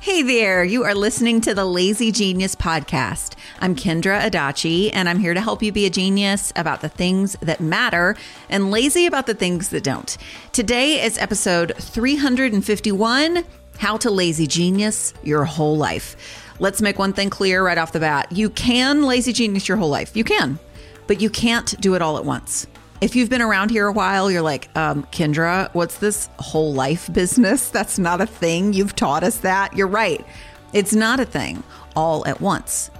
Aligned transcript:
Hey 0.00 0.22
there, 0.22 0.62
you 0.62 0.84
are 0.84 0.94
listening 0.94 1.40
to 1.40 1.54
the 1.54 1.64
Lazy 1.64 2.12
Genius 2.12 2.54
podcast. 2.54 3.34
I'm 3.60 3.74
Kendra 3.74 4.20
Adachi, 4.20 4.90
and 4.92 5.08
I'm 5.08 5.18
here 5.18 5.34
to 5.34 5.40
help 5.40 5.62
you 5.62 5.72
be 5.72 5.84
a 5.86 5.90
genius 5.90 6.52
about 6.54 6.80
the 6.80 6.88
things 6.88 7.34
that 7.40 7.60
matter 7.60 8.14
and 8.48 8.70
lazy 8.70 9.06
about 9.06 9.26
the 9.26 9.34
things 9.34 9.70
that 9.70 9.82
don't. 9.82 10.16
Today 10.52 11.02
is 11.04 11.18
episode 11.18 11.74
351 11.78 13.44
How 13.78 13.96
to 13.96 14.10
Lazy 14.10 14.46
Genius 14.46 15.12
Your 15.24 15.44
Whole 15.44 15.76
Life. 15.76 16.54
Let's 16.60 16.80
make 16.80 16.98
one 17.00 17.12
thing 17.12 17.30
clear 17.30 17.64
right 17.64 17.78
off 17.78 17.92
the 17.92 18.00
bat 18.00 18.30
you 18.30 18.50
can 18.50 19.02
lazy 19.02 19.32
genius 19.32 19.66
your 19.66 19.76
whole 19.76 19.90
life. 19.90 20.16
You 20.16 20.24
can, 20.24 20.60
but 21.08 21.20
you 21.20 21.30
can't 21.30 21.80
do 21.80 21.94
it 21.94 22.02
all 22.02 22.16
at 22.16 22.24
once. 22.24 22.68
If 23.02 23.14
you've 23.14 23.28
been 23.28 23.42
around 23.42 23.70
here 23.70 23.86
a 23.86 23.92
while, 23.92 24.30
you're 24.30 24.40
like, 24.40 24.70
um, 24.74 25.02
Kendra, 25.12 25.68
what's 25.74 25.98
this 25.98 26.30
whole 26.38 26.72
life 26.72 27.12
business? 27.12 27.68
That's 27.76 27.98
not 27.98 28.22
a 28.22 28.26
thing. 28.26 28.72
You've 28.72 28.96
taught 28.96 29.22
us 29.22 29.38
that. 29.38 29.76
You're 29.76 29.86
right. 29.86 30.24
It's 30.72 30.94
not 30.94 31.20
a 31.20 31.26
thing 31.26 31.62
all 31.94 32.26
at 32.26 32.40
once. 32.40 32.90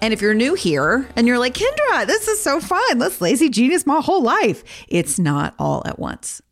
And 0.00 0.14
if 0.14 0.22
you're 0.22 0.34
new 0.34 0.54
here 0.54 1.06
and 1.14 1.26
you're 1.26 1.38
like, 1.38 1.54
Kendra, 1.54 2.06
this 2.06 2.26
is 2.26 2.40
so 2.40 2.58
fun. 2.58 2.98
Let's 2.98 3.20
lazy 3.20 3.50
genius 3.50 3.86
my 3.86 4.00
whole 4.00 4.22
life. 4.22 4.64
It's 4.88 5.18
not 5.18 5.54
all 5.58 5.82
at 5.86 5.98
once, 5.98 6.42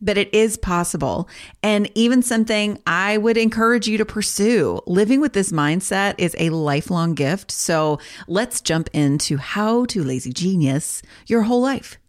but 0.00 0.18
it 0.18 0.32
is 0.34 0.56
possible. 0.56 1.28
And 1.62 1.90
even 1.94 2.22
something 2.22 2.78
I 2.86 3.18
would 3.18 3.36
encourage 3.36 3.86
you 3.86 3.98
to 3.98 4.04
pursue. 4.06 4.80
Living 4.86 5.20
with 5.20 5.34
this 5.34 5.52
mindset 5.52 6.14
is 6.16 6.34
a 6.38 6.50
lifelong 6.50 7.14
gift. 7.14 7.50
So 7.50 7.98
let's 8.28 8.62
jump 8.62 8.88
into 8.92 9.36
how 9.36 9.84
to 9.86 10.02
lazy 10.02 10.32
genius 10.32 11.02
your 11.26 11.42
whole 11.42 11.60
life. 11.60 11.99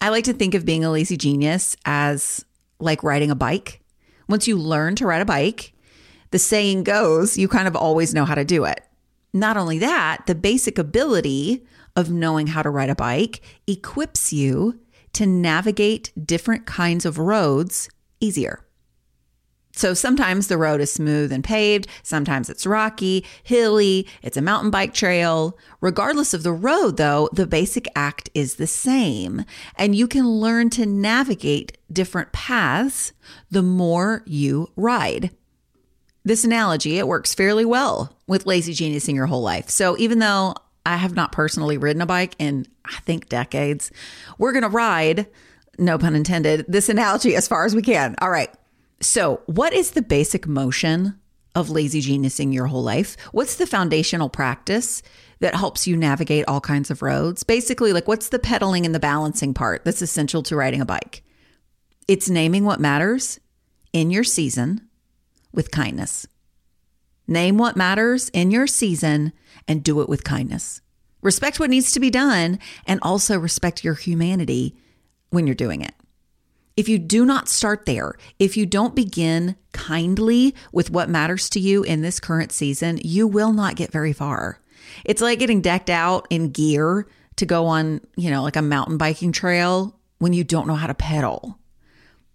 I 0.00 0.10
like 0.10 0.24
to 0.24 0.32
think 0.32 0.54
of 0.54 0.64
being 0.64 0.84
a 0.84 0.90
lazy 0.90 1.16
genius 1.16 1.76
as 1.84 2.44
like 2.78 3.02
riding 3.02 3.30
a 3.30 3.34
bike. 3.34 3.80
Once 4.28 4.48
you 4.48 4.56
learn 4.56 4.96
to 4.96 5.06
ride 5.06 5.22
a 5.22 5.26
bike, 5.26 5.72
the 6.30 6.38
saying 6.38 6.84
goes, 6.84 7.38
you 7.38 7.48
kind 7.48 7.68
of 7.68 7.76
always 7.76 8.14
know 8.14 8.24
how 8.24 8.34
to 8.34 8.44
do 8.44 8.64
it. 8.64 8.82
Not 9.32 9.56
only 9.56 9.78
that, 9.78 10.26
the 10.26 10.34
basic 10.34 10.78
ability 10.78 11.66
of 11.96 12.10
knowing 12.10 12.48
how 12.48 12.62
to 12.62 12.70
ride 12.70 12.90
a 12.90 12.94
bike 12.94 13.40
equips 13.66 14.32
you 14.32 14.80
to 15.12 15.26
navigate 15.26 16.12
different 16.26 16.66
kinds 16.66 17.04
of 17.04 17.18
roads 17.18 17.88
easier. 18.20 18.63
So 19.76 19.92
sometimes 19.92 20.46
the 20.46 20.56
road 20.56 20.80
is 20.80 20.92
smooth 20.92 21.32
and 21.32 21.42
paved, 21.42 21.88
sometimes 22.04 22.48
it's 22.48 22.64
rocky, 22.64 23.24
hilly, 23.42 24.06
it's 24.22 24.36
a 24.36 24.42
mountain 24.42 24.70
bike 24.70 24.94
trail. 24.94 25.58
Regardless 25.80 26.32
of 26.32 26.44
the 26.44 26.52
road, 26.52 26.96
though, 26.96 27.28
the 27.32 27.46
basic 27.46 27.88
act 27.96 28.30
is 28.34 28.54
the 28.54 28.68
same, 28.68 29.44
and 29.76 29.96
you 29.96 30.06
can 30.06 30.28
learn 30.28 30.70
to 30.70 30.86
navigate 30.86 31.76
different 31.92 32.32
paths 32.32 33.12
the 33.50 33.62
more 33.62 34.22
you 34.26 34.68
ride. 34.76 35.30
This 36.24 36.44
analogy, 36.44 36.98
it 36.98 37.08
works 37.08 37.34
fairly 37.34 37.64
well 37.64 38.16
with 38.26 38.46
lazy 38.46 38.72
genius 38.72 39.08
in 39.08 39.16
your 39.16 39.26
whole 39.26 39.42
life. 39.42 39.68
So 39.68 39.98
even 39.98 40.20
though 40.20 40.54
I 40.86 40.96
have 40.96 41.14
not 41.14 41.32
personally 41.32 41.78
ridden 41.78 42.00
a 42.00 42.06
bike 42.06 42.36
in, 42.38 42.66
I 42.84 43.00
think, 43.00 43.28
decades, 43.28 43.90
we're 44.38 44.52
going 44.52 44.62
to 44.62 44.68
ride, 44.68 45.26
no 45.78 45.98
pun 45.98 46.14
intended, 46.14 46.64
this 46.68 46.88
analogy 46.88 47.34
as 47.34 47.48
far 47.48 47.64
as 47.64 47.74
we 47.74 47.82
can. 47.82 48.14
All 48.20 48.30
right. 48.30 48.54
So, 49.04 49.42
what 49.44 49.74
is 49.74 49.90
the 49.90 50.00
basic 50.00 50.46
motion 50.46 51.20
of 51.54 51.68
lazy 51.68 52.00
geniusing 52.00 52.54
your 52.54 52.66
whole 52.66 52.82
life? 52.82 53.18
What's 53.32 53.56
the 53.56 53.66
foundational 53.66 54.30
practice 54.30 55.02
that 55.40 55.54
helps 55.54 55.86
you 55.86 55.94
navigate 55.94 56.46
all 56.48 56.62
kinds 56.62 56.90
of 56.90 57.02
roads? 57.02 57.42
Basically, 57.42 57.92
like 57.92 58.08
what's 58.08 58.30
the 58.30 58.38
pedaling 58.38 58.86
and 58.86 58.94
the 58.94 58.98
balancing 58.98 59.52
part 59.52 59.84
that's 59.84 60.00
essential 60.00 60.42
to 60.44 60.56
riding 60.56 60.80
a 60.80 60.86
bike? 60.86 61.22
It's 62.08 62.30
naming 62.30 62.64
what 62.64 62.80
matters 62.80 63.38
in 63.92 64.10
your 64.10 64.24
season 64.24 64.88
with 65.52 65.70
kindness. 65.70 66.26
Name 67.28 67.58
what 67.58 67.76
matters 67.76 68.30
in 68.30 68.50
your 68.50 68.66
season 68.66 69.34
and 69.68 69.84
do 69.84 70.00
it 70.00 70.08
with 70.08 70.24
kindness. 70.24 70.80
Respect 71.20 71.60
what 71.60 71.70
needs 71.70 71.92
to 71.92 72.00
be 72.00 72.10
done 72.10 72.58
and 72.86 73.00
also 73.02 73.38
respect 73.38 73.84
your 73.84 73.94
humanity 73.94 74.76
when 75.28 75.46
you're 75.46 75.54
doing 75.54 75.82
it. 75.82 75.94
If 76.76 76.88
you 76.88 76.98
do 76.98 77.24
not 77.24 77.48
start 77.48 77.86
there, 77.86 78.14
if 78.40 78.56
you 78.56 78.66
don't 78.66 78.96
begin 78.96 79.54
kindly 79.72 80.56
with 80.72 80.90
what 80.90 81.08
matters 81.08 81.48
to 81.50 81.60
you 81.60 81.84
in 81.84 82.02
this 82.02 82.18
current 82.18 82.50
season, 82.50 82.98
you 83.04 83.28
will 83.28 83.52
not 83.52 83.76
get 83.76 83.92
very 83.92 84.12
far. 84.12 84.60
It's 85.04 85.22
like 85.22 85.38
getting 85.38 85.60
decked 85.60 85.88
out 85.88 86.26
in 86.30 86.50
gear 86.50 87.06
to 87.36 87.46
go 87.46 87.66
on, 87.66 88.00
you 88.16 88.28
know, 88.28 88.42
like 88.42 88.56
a 88.56 88.62
mountain 88.62 88.98
biking 88.98 89.30
trail 89.30 89.96
when 90.18 90.32
you 90.32 90.42
don't 90.42 90.66
know 90.66 90.74
how 90.74 90.88
to 90.88 90.94
pedal. 90.94 91.58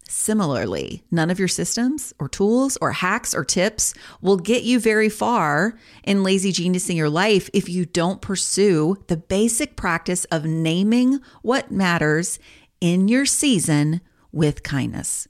Similarly, 0.08 1.04
none 1.12 1.30
of 1.30 1.38
your 1.38 1.50
systems 1.50 2.14
or 2.18 2.30
tools 2.30 2.78
or 2.82 2.94
hacks 2.94 3.36
or 3.36 3.44
tips 3.44 3.94
will 4.22 4.38
get 4.38 4.64
you 4.64 4.80
very 4.80 5.10
far 5.10 5.78
in 6.04 6.24
lazy 6.24 6.54
genius 6.54 6.90
in 6.90 6.96
your 6.96 7.10
life 7.10 7.50
if 7.54 7.68
you 7.68 7.86
don't 7.86 8.22
pursue 8.22 8.96
the 9.08 9.18
basic 9.18 9.76
practice 9.76 10.24
of 10.26 10.46
naming 10.46 11.20
what 11.42 11.72
matters 11.72 12.40
in 12.82 13.10
your 13.10 13.26
season 13.26 14.02
with 14.32 14.64
kindness. 14.64 15.28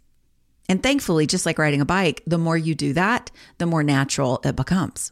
And 0.67 0.83
thankfully, 0.83 1.25
just 1.25 1.45
like 1.45 1.57
riding 1.57 1.81
a 1.81 1.85
bike, 1.85 2.21
the 2.27 2.37
more 2.37 2.57
you 2.57 2.75
do 2.75 2.93
that, 2.93 3.31
the 3.57 3.65
more 3.65 3.83
natural 3.83 4.39
it 4.43 4.55
becomes. 4.55 5.11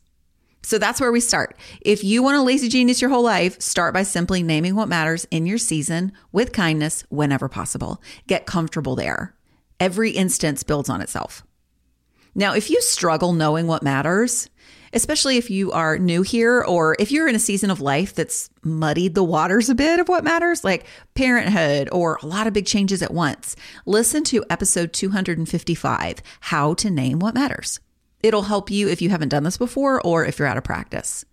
So 0.61 0.77
that's 0.77 0.99
where 0.99 1.11
we 1.11 1.19
start. 1.19 1.57
If 1.81 2.03
you 2.03 2.21
want 2.21 2.35
to 2.35 2.41
lazy 2.41 2.67
genius 2.67 3.01
your 3.01 3.09
whole 3.09 3.23
life, 3.23 3.61
start 3.61 3.93
by 3.93 4.03
simply 4.03 4.43
naming 4.43 4.75
what 4.75 4.89
matters 4.89 5.25
in 5.31 5.45
your 5.45 5.57
season 5.57 6.11
with 6.31 6.51
kindness 6.51 7.05
whenever 7.09 7.47
possible. 7.47 8.01
Get 8.27 8.45
comfortable 8.45 8.95
there. 8.95 9.33
Every 9.79 10.11
instance 10.11 10.63
builds 10.63 10.89
on 10.89 11.01
itself. 11.01 11.43
Now, 12.35 12.53
if 12.53 12.69
you 12.69 12.81
struggle 12.81 13.33
knowing 13.33 13.65
what 13.65 13.81
matters, 13.81 14.49
especially 14.97 15.37
if 15.37 15.51
you 15.51 15.71
are 15.71 15.99
new 15.99 16.23
here 16.23 16.63
or 16.63 16.95
if 16.99 17.11
you're 17.11 17.27
in 17.27 17.35
a 17.35 17.39
season 17.39 17.69
of 17.69 17.79
life 17.79 18.15
that's 18.15 18.49
muddied 18.63 19.13
the 19.13 19.23
waters 19.23 19.69
a 19.69 19.75
bit 19.75 19.99
of 19.99 20.09
what 20.09 20.23
matters, 20.23 20.63
like 20.63 20.85
parenthood 21.13 21.87
or 21.91 22.17
a 22.21 22.25
lot 22.25 22.47
of 22.47 22.53
big 22.53 22.65
changes 22.65 23.03
at 23.03 23.13
once, 23.13 23.55
listen 23.85 24.23
to 24.23 24.43
episode 24.49 24.93
255 24.93 26.21
How 26.39 26.73
to 26.73 26.89
Name 26.89 27.19
What 27.19 27.35
Matters. 27.35 27.79
It'll 28.23 28.41
help 28.41 28.71
you 28.71 28.89
if 28.89 28.99
you 28.99 29.09
haven't 29.11 29.29
done 29.29 29.43
this 29.43 29.57
before 29.57 30.01
or 30.01 30.25
if 30.25 30.39
you're 30.39 30.47
out 30.47 30.57
of 30.57 30.63
practice. 30.63 31.23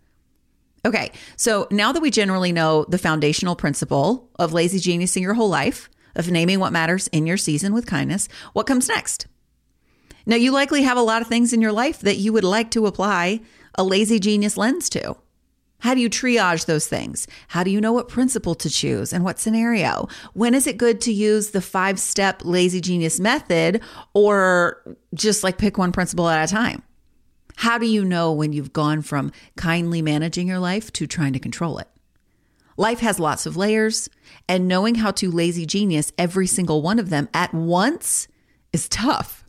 Okay, 0.84 1.10
so 1.38 1.66
now 1.70 1.92
that 1.92 2.02
we 2.02 2.10
generally 2.10 2.52
know 2.52 2.84
the 2.90 2.98
foundational 2.98 3.56
principle 3.56 4.28
of 4.38 4.52
lazy 4.52 4.78
genius 4.78 5.16
in 5.16 5.22
your 5.22 5.32
whole 5.32 5.48
life, 5.48 5.88
of 6.14 6.30
naming 6.30 6.60
what 6.60 6.72
matters 6.72 7.08
in 7.08 7.26
your 7.26 7.38
season 7.38 7.72
with 7.72 7.86
kindness, 7.86 8.28
what 8.52 8.66
comes 8.66 8.88
next? 8.88 9.26
Now, 10.26 10.36
you 10.36 10.52
likely 10.52 10.82
have 10.82 10.96
a 10.96 11.02
lot 11.02 11.22
of 11.22 11.28
things 11.28 11.52
in 11.52 11.60
your 11.60 11.72
life 11.72 12.00
that 12.00 12.16
you 12.16 12.32
would 12.32 12.44
like 12.44 12.70
to 12.72 12.86
apply 12.86 13.40
a 13.74 13.84
lazy 13.84 14.18
genius 14.18 14.56
lens 14.56 14.88
to. 14.90 15.16
How 15.80 15.92
do 15.92 16.00
you 16.00 16.08
triage 16.08 16.64
those 16.64 16.86
things? 16.86 17.26
How 17.48 17.62
do 17.62 17.70
you 17.70 17.78
know 17.78 17.92
what 17.92 18.08
principle 18.08 18.54
to 18.54 18.70
choose 18.70 19.12
and 19.12 19.22
what 19.22 19.38
scenario? 19.38 20.08
When 20.32 20.54
is 20.54 20.66
it 20.66 20.78
good 20.78 21.00
to 21.02 21.12
use 21.12 21.50
the 21.50 21.60
five 21.60 21.98
step 21.98 22.40
lazy 22.42 22.80
genius 22.80 23.20
method 23.20 23.82
or 24.14 24.96
just 25.12 25.44
like 25.44 25.58
pick 25.58 25.76
one 25.76 25.92
principle 25.92 26.28
at 26.28 26.48
a 26.48 26.50
time? 26.50 26.82
How 27.56 27.76
do 27.76 27.86
you 27.86 28.02
know 28.02 28.32
when 28.32 28.54
you've 28.54 28.72
gone 28.72 29.02
from 29.02 29.30
kindly 29.56 30.00
managing 30.00 30.48
your 30.48 30.58
life 30.58 30.90
to 30.94 31.06
trying 31.06 31.34
to 31.34 31.38
control 31.38 31.78
it? 31.78 31.88
Life 32.76 33.00
has 33.00 33.20
lots 33.20 33.46
of 33.46 33.56
layers, 33.56 34.08
and 34.48 34.66
knowing 34.66 34.96
how 34.96 35.12
to 35.12 35.30
lazy 35.30 35.64
genius 35.64 36.12
every 36.18 36.46
single 36.46 36.82
one 36.82 36.98
of 36.98 37.10
them 37.10 37.28
at 37.32 37.54
once 37.54 38.26
is 38.72 38.88
tough. 38.88 39.43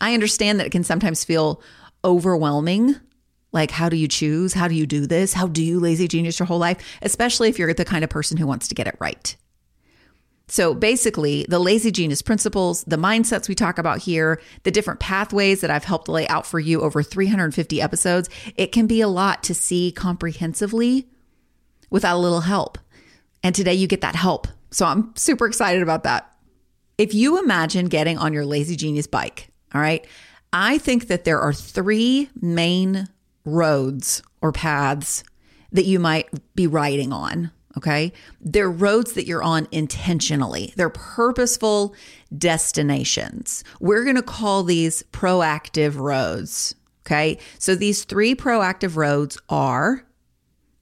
I 0.00 0.14
understand 0.14 0.58
that 0.58 0.66
it 0.66 0.70
can 0.70 0.84
sometimes 0.84 1.24
feel 1.24 1.62
overwhelming. 2.04 2.96
Like, 3.52 3.70
how 3.70 3.88
do 3.88 3.96
you 3.96 4.08
choose? 4.08 4.52
How 4.52 4.68
do 4.68 4.74
you 4.74 4.86
do 4.86 5.06
this? 5.06 5.32
How 5.32 5.48
do 5.48 5.62
you 5.62 5.80
lazy 5.80 6.08
genius 6.08 6.38
your 6.38 6.46
whole 6.46 6.58
life? 6.58 6.98
Especially 7.02 7.48
if 7.48 7.58
you're 7.58 7.74
the 7.74 7.84
kind 7.84 8.04
of 8.04 8.10
person 8.10 8.36
who 8.36 8.46
wants 8.46 8.68
to 8.68 8.74
get 8.74 8.86
it 8.86 8.96
right. 9.00 9.36
So 10.50 10.74
basically, 10.74 11.46
the 11.48 11.60
lazy 11.60 11.92
genius 11.92 12.22
principles, 12.22 12.82
the 12.84 12.96
mindsets 12.96 13.48
we 13.48 13.54
talk 13.54 13.78
about 13.78 13.98
here, 13.98 14.40
the 14.64 14.72
different 14.72 14.98
pathways 14.98 15.60
that 15.60 15.70
I've 15.70 15.84
helped 15.84 16.08
lay 16.08 16.26
out 16.26 16.44
for 16.44 16.58
you 16.58 16.80
over 16.80 17.04
350 17.04 17.80
episodes, 17.80 18.28
it 18.56 18.72
can 18.72 18.88
be 18.88 19.00
a 19.00 19.06
lot 19.06 19.44
to 19.44 19.54
see 19.54 19.92
comprehensively 19.92 21.08
without 21.88 22.16
a 22.16 22.18
little 22.18 22.40
help. 22.40 22.78
And 23.44 23.54
today 23.54 23.74
you 23.74 23.86
get 23.86 24.00
that 24.00 24.16
help. 24.16 24.48
So 24.72 24.86
I'm 24.86 25.14
super 25.14 25.46
excited 25.46 25.82
about 25.82 26.02
that. 26.02 26.32
If 26.98 27.14
you 27.14 27.38
imagine 27.38 27.86
getting 27.86 28.18
on 28.18 28.32
your 28.32 28.44
lazy 28.44 28.74
genius 28.74 29.06
bike, 29.06 29.49
all 29.74 29.80
right, 29.80 30.06
I 30.52 30.78
think 30.78 31.08
that 31.08 31.24
there 31.24 31.40
are 31.40 31.52
three 31.52 32.28
main 32.40 33.08
roads 33.44 34.22
or 34.42 34.52
paths 34.52 35.22
that 35.72 35.84
you 35.84 35.98
might 35.98 36.28
be 36.54 36.66
riding 36.66 37.12
on. 37.12 37.50
Okay. 37.76 38.12
They're 38.40 38.70
roads 38.70 39.12
that 39.12 39.26
you're 39.26 39.42
on 39.42 39.68
intentionally, 39.70 40.72
they're 40.76 40.90
purposeful 40.90 41.94
destinations. 42.36 43.62
We're 43.80 44.04
going 44.04 44.16
to 44.16 44.22
call 44.22 44.64
these 44.64 45.04
proactive 45.12 45.96
roads. 45.96 46.74
Okay. 47.06 47.38
So 47.58 47.74
these 47.74 48.04
three 48.04 48.34
proactive 48.34 48.96
roads 48.96 49.38
are 49.48 50.04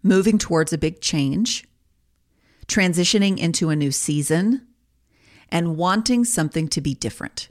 moving 0.03 0.39
towards 0.39 0.73
a 0.73 0.79
big 0.79 1.01
change, 1.01 1.65
transitioning 2.67 3.39
into 3.39 3.71
a 3.71 3.77
new 3.77 3.93
season, 3.93 4.67
and 5.51 5.77
wanting 5.77 6.25
something 6.25 6.69
to 6.69 6.81
be 6.81 6.95
different. 6.95 7.49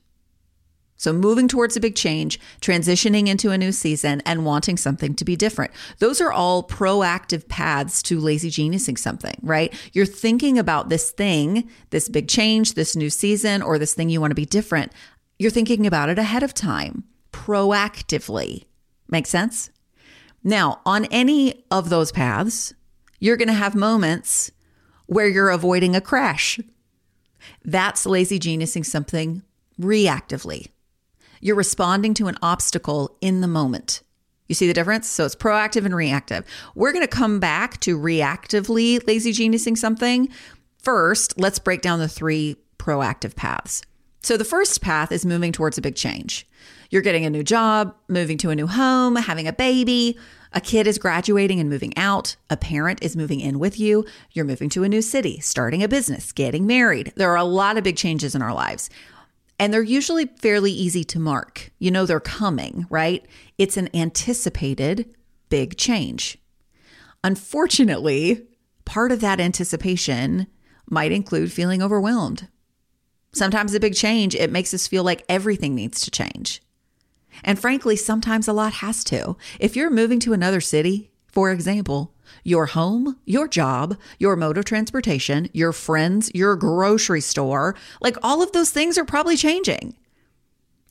So, 0.98 1.14
moving 1.14 1.48
towards 1.48 1.78
a 1.78 1.80
big 1.80 1.96
change, 1.96 2.40
transitioning 2.60 3.28
into 3.28 3.52
a 3.52 3.58
new 3.58 3.72
season, 3.72 4.22
and 4.26 4.46
wanting 4.46 4.78
something 4.78 5.14
to 5.16 5.24
be 5.24 5.36
different. 5.36 5.72
Those 6.00 6.20
are 6.20 6.32
all 6.32 6.64
proactive 6.64 7.48
paths 7.48 8.02
to 8.04 8.20
lazy 8.20 8.50
geniusing 8.50 8.98
something, 8.98 9.38
right? 9.44 9.74
You're 9.94 10.08
thinking 10.08 10.58
about 10.58 10.90
this 10.90 11.12
thing, 11.12 11.70
this 11.92 12.10
big 12.10 12.28
change, 12.28 12.74
this 12.74 12.96
new 12.96 13.12
season, 13.12 13.62
or 13.62 13.78
this 13.78 13.94
thing 13.94 14.10
you 14.10 14.20
want 14.20 14.32
to 14.32 14.36
be 14.36 14.46
different. 14.46 14.92
You're 15.38 15.52
thinking 15.52 15.86
about 15.86 16.10
it 16.10 16.18
ahead 16.18 16.42
of 16.42 16.54
time, 16.54 17.04
proactively. 17.32 18.66
Make 19.08 19.28
sense? 19.28 19.70
Now, 20.44 20.82
on 20.86 21.06
any 21.06 21.66
of 21.70 21.90
those 21.90 22.12
paths, 22.12 22.74
you're 23.20 23.38
going 23.38 23.48
to 23.48 23.54
have 23.54 23.76
moments 23.76 24.52
where 25.06 25.28
you're 25.28 25.50
avoiding 25.50 25.96
a 25.96 26.02
crash. 26.02 26.60
That's 27.64 28.06
lazy 28.06 28.40
geniusing 28.40 28.86
something 28.86 29.44
reactively. 29.80 30.68
You're 31.42 31.56
responding 31.56 32.14
to 32.16 32.28
an 32.28 32.38
obstacle 32.42 33.18
in 33.22 33.42
the 33.42 33.48
moment. 33.48 34.02
You 34.48 34.56
see 34.56 34.68
the 34.68 34.74
difference? 34.74 35.08
So 35.08 35.26
it's 35.26 35.36
proactive 35.36 35.86
and 35.86 35.96
reactive. 35.96 36.46
We're 36.76 36.94
going 36.94 37.04
to 37.04 37.08
come 37.08 37.40
back 37.40 37.80
to 37.82 37.98
reactively 37.98 39.06
lazy 39.08 39.34
geniusing 39.34 39.78
something. 39.78 40.30
First, 40.82 41.40
let's 41.40 41.60
break 41.60 41.82
down 41.82 42.00
the 42.00 42.08
three 42.08 42.56
proactive 42.78 43.36
paths. 43.36 43.82
So 44.24 44.38
the 44.38 44.46
first 44.46 44.82
path 44.82 45.12
is 45.12 45.26
moving 45.26 45.52
towards 45.52 45.78
a 45.78 45.82
big 45.82 45.96
change. 45.96 46.48
You're 46.90 47.02
getting 47.02 47.26
a 47.26 47.30
new 47.30 47.44
job, 47.44 47.94
moving 48.08 48.38
to 48.40 48.50
a 48.50 48.56
new 48.56 48.68
home, 48.68 49.18
having 49.18 49.48
a 49.48 49.54
baby, 49.54 50.18
a 50.54 50.62
kid 50.62 50.88
is 50.88 50.98
graduating 50.98 51.60
and 51.60 51.70
moving 51.70 51.96
out, 51.98 52.36
a 52.50 52.58
parent 52.58 53.00
is 53.02 53.18
moving 53.18 53.42
in 53.42 53.60
with 53.60 53.80
you, 53.80 54.06
you're 54.32 54.46
moving 54.46 54.70
to 54.70 54.84
a 54.84 54.90
new 54.90 55.02
city, 55.02 55.40
starting 55.40 55.84
a 55.84 55.88
business, 55.88 56.32
getting 56.32 56.66
married. 56.66 57.12
There 57.16 57.32
are 57.32 57.38
a 57.38 57.44
lot 57.44 57.78
of 57.78 57.84
big 57.84 57.98
changes 57.98 58.36
in 58.36 58.42
our 58.42 58.54
lives. 58.54 58.90
And 59.60 59.74
they're 59.74 59.82
usually 59.82 60.26
fairly 60.26 60.72
easy 60.72 61.04
to 61.06 61.20
mark. 61.20 61.72
You 61.80 61.92
know 61.92 62.06
they're 62.06 62.20
coming, 62.20 62.86
right? 62.90 63.26
It's 63.58 63.78
an 63.78 63.90
anticipated 63.96 65.16
big 65.50 65.78
change. 65.78 66.38
Unfortunately, 67.24 68.44
part 68.86 69.12
of 69.12 69.22
that 69.22 69.40
anticipation 69.40 70.48
might 70.90 71.12
include 71.12 71.52
feeling 71.52 71.82
overwhelmed. 71.82 72.48
Sometimes 73.34 73.74
a 73.74 73.80
big 73.80 73.96
change, 73.96 74.36
it 74.36 74.52
makes 74.52 74.74
us 74.74 74.88
feel 74.88 75.04
like 75.04 75.26
everything 75.28 75.76
needs 75.76 76.02
to 76.02 76.12
change. 76.12 76.62
And 77.44 77.60
frankly, 77.60 77.96
sometimes 77.96 78.48
a 78.48 78.54
lot 78.54 78.74
has 78.74 79.04
to. 79.06 79.38
If 79.60 79.76
you're 79.76 79.90
moving 79.90 80.20
to 80.22 80.34
another 80.34 80.62
city, 80.62 81.12
for 81.28 81.52
example, 81.52 82.14
your 82.44 82.68
home, 82.68 83.18
your 83.26 83.48
job, 83.48 83.98
your 84.20 84.36
mode 84.36 84.58
of 84.58 84.66
transportation, 84.66 85.50
your 85.54 85.74
friends, 85.74 86.32
your 86.34 86.56
grocery 86.56 87.22
store, 87.22 87.76
like 88.02 88.18
all 88.24 88.42
of 88.42 88.52
those 88.52 88.72
things 88.72 88.98
are 88.98 89.06
probably 89.06 89.38
changing. 89.38 89.96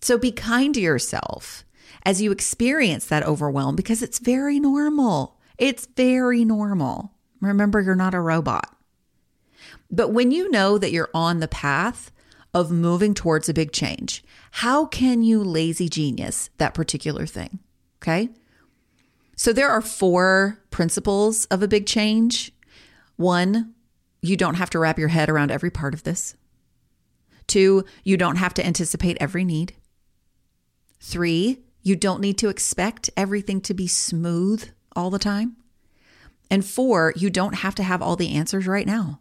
So 0.00 0.18
be 0.18 0.32
kind 0.32 0.74
to 0.74 0.80
yourself 0.80 1.64
as 2.04 2.22
you 2.22 2.30
experience 2.30 3.06
that 3.06 3.24
overwhelm 3.24 3.76
because 3.76 4.02
it's 4.02 4.18
very 4.18 4.60
normal. 4.60 5.38
It's 5.58 5.86
very 5.86 6.44
normal. 6.44 7.12
Remember, 7.40 7.80
you're 7.80 7.94
not 7.94 8.14
a 8.14 8.20
robot. 8.20 8.74
But 9.90 10.10
when 10.10 10.30
you 10.30 10.50
know 10.50 10.78
that 10.78 10.92
you're 10.92 11.10
on 11.14 11.40
the 11.40 11.48
path 11.48 12.10
of 12.54 12.70
moving 12.70 13.14
towards 13.14 13.48
a 13.48 13.54
big 13.54 13.72
change, 13.72 14.24
how 14.52 14.86
can 14.86 15.22
you 15.22 15.42
lazy 15.42 15.88
genius 15.88 16.50
that 16.58 16.74
particular 16.74 17.26
thing? 17.26 17.58
Okay. 18.02 18.30
So 19.36 19.52
there 19.52 19.68
are 19.68 19.82
four 19.82 20.58
principles 20.70 21.44
of 21.46 21.62
a 21.62 21.68
big 21.68 21.86
change. 21.86 22.52
One, 23.16 23.74
you 24.22 24.36
don't 24.36 24.54
have 24.54 24.70
to 24.70 24.78
wrap 24.78 24.98
your 24.98 25.08
head 25.08 25.28
around 25.28 25.50
every 25.50 25.70
part 25.70 25.94
of 25.94 26.02
this. 26.02 26.34
Two, 27.46 27.84
you 28.02 28.16
don't 28.16 28.36
have 28.36 28.54
to 28.54 28.66
anticipate 28.66 29.18
every 29.20 29.44
need. 29.44 29.74
Three, 31.00 31.60
you 31.82 31.94
don't 31.94 32.20
need 32.20 32.38
to 32.38 32.48
expect 32.48 33.10
everything 33.16 33.60
to 33.60 33.74
be 33.74 33.86
smooth 33.86 34.68
all 34.96 35.10
the 35.10 35.18
time. 35.18 35.56
And 36.50 36.64
four, 36.64 37.12
you 37.16 37.30
don't 37.30 37.56
have 37.56 37.74
to 37.76 37.82
have 37.82 38.02
all 38.02 38.16
the 38.16 38.34
answers 38.34 38.66
right 38.66 38.86
now. 38.86 39.20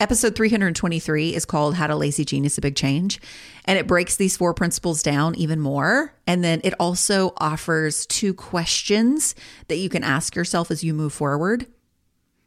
Episode 0.00 0.34
323 0.34 1.34
is 1.34 1.44
called 1.44 1.74
How 1.74 1.86
to 1.86 1.94
Lazy 1.94 2.24
Genius 2.24 2.56
a 2.56 2.62
Big 2.62 2.74
Change, 2.74 3.20
and 3.66 3.78
it 3.78 3.86
breaks 3.86 4.16
these 4.16 4.34
four 4.34 4.54
principles 4.54 5.02
down 5.02 5.34
even 5.34 5.60
more. 5.60 6.14
And 6.26 6.42
then 6.42 6.62
it 6.64 6.72
also 6.80 7.34
offers 7.36 8.06
two 8.06 8.32
questions 8.32 9.34
that 9.68 9.76
you 9.76 9.90
can 9.90 10.02
ask 10.02 10.34
yourself 10.34 10.70
as 10.70 10.82
you 10.82 10.94
move 10.94 11.12
forward. 11.12 11.66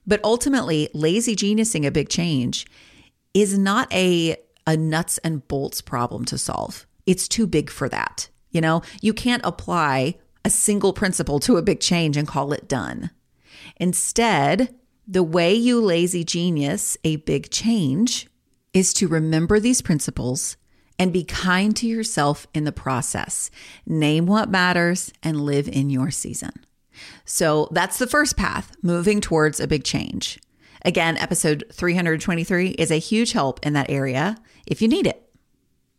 But 0.08 0.20
ultimately, 0.24 0.90
lazy 0.96 1.36
geniusing 1.36 1.86
a 1.86 1.92
big 1.92 2.10
change 2.10 2.66
is 3.36 3.56
not 3.56 3.94
a, 3.94 4.36
a 4.66 4.76
nuts 4.76 5.20
and 5.20 5.48
bolts 5.48 5.80
problem 5.80 6.26
to 6.26 6.40
solve. 6.40 6.88
It's 7.06 7.28
too 7.28 7.46
big 7.46 7.70
for 7.70 7.88
that. 7.88 8.30
You 8.50 8.62
know, 8.62 8.82
you 9.00 9.14
can't 9.14 9.46
apply 9.46 10.16
a 10.44 10.50
single 10.50 10.92
principle 10.92 11.40
to 11.42 11.58
a 11.58 11.62
big 11.62 11.82
change 11.82 12.18
and 12.18 12.28
call 12.28 12.52
it 12.52 12.68
done. 12.68 13.12
Instead, 13.78 14.74
the 15.07 15.24
way 15.24 15.54
you 15.54 15.81
lazy 15.81 16.24
genius 16.24 16.98
a 17.04 17.18
big 17.18 17.50
change 17.52 18.28
is 18.74 18.94
to 18.94 19.07
remember 19.07 19.60
these 19.60 19.81
principles 19.81 20.57
and 20.98 21.12
be 21.12 21.24
kind 21.24 21.76
to 21.76 21.88
yourself 21.88 22.48
in 22.54 22.64
the 22.64 22.72
process. 22.72 23.52
Name 23.86 24.26
what 24.26 24.50
matters 24.50 25.12
and 25.22 25.42
live 25.42 25.68
in 25.68 25.90
your 25.90 26.12
season. 26.12 26.52
So 27.26 27.68
that's 27.72 27.98
the 27.98 28.07
first 28.07 28.38
path, 28.38 28.72
moving 28.81 29.19
towards 29.19 29.60
a 29.60 29.68
big 29.68 29.83
change. 29.83 30.40
Again, 30.86 31.18
episode 31.18 31.64
323 31.72 32.69
is 32.72 32.92
a 32.92 32.95
huge 32.95 33.31
help 33.31 33.66
in 33.66 33.74
that 33.74 33.90
area 33.90 34.38
if 34.66 34.81
you 34.81 34.88
need 34.88 35.07
it. 35.07 35.19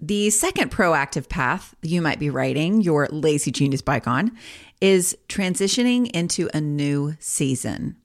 The 0.00 0.30
second 0.30 0.70
proactive 0.70 1.28
path 1.28 1.74
you 1.82 2.02
might 2.02 2.18
be 2.18 2.30
riding 2.30 2.80
your 2.80 3.08
lazy 3.10 3.50
genius 3.50 3.82
bike 3.82 4.06
on 4.06 4.32
is 4.80 5.16
transitioning 5.28 6.10
into 6.12 6.50
a 6.52 6.60
new 6.60 7.16
season. 7.18 7.96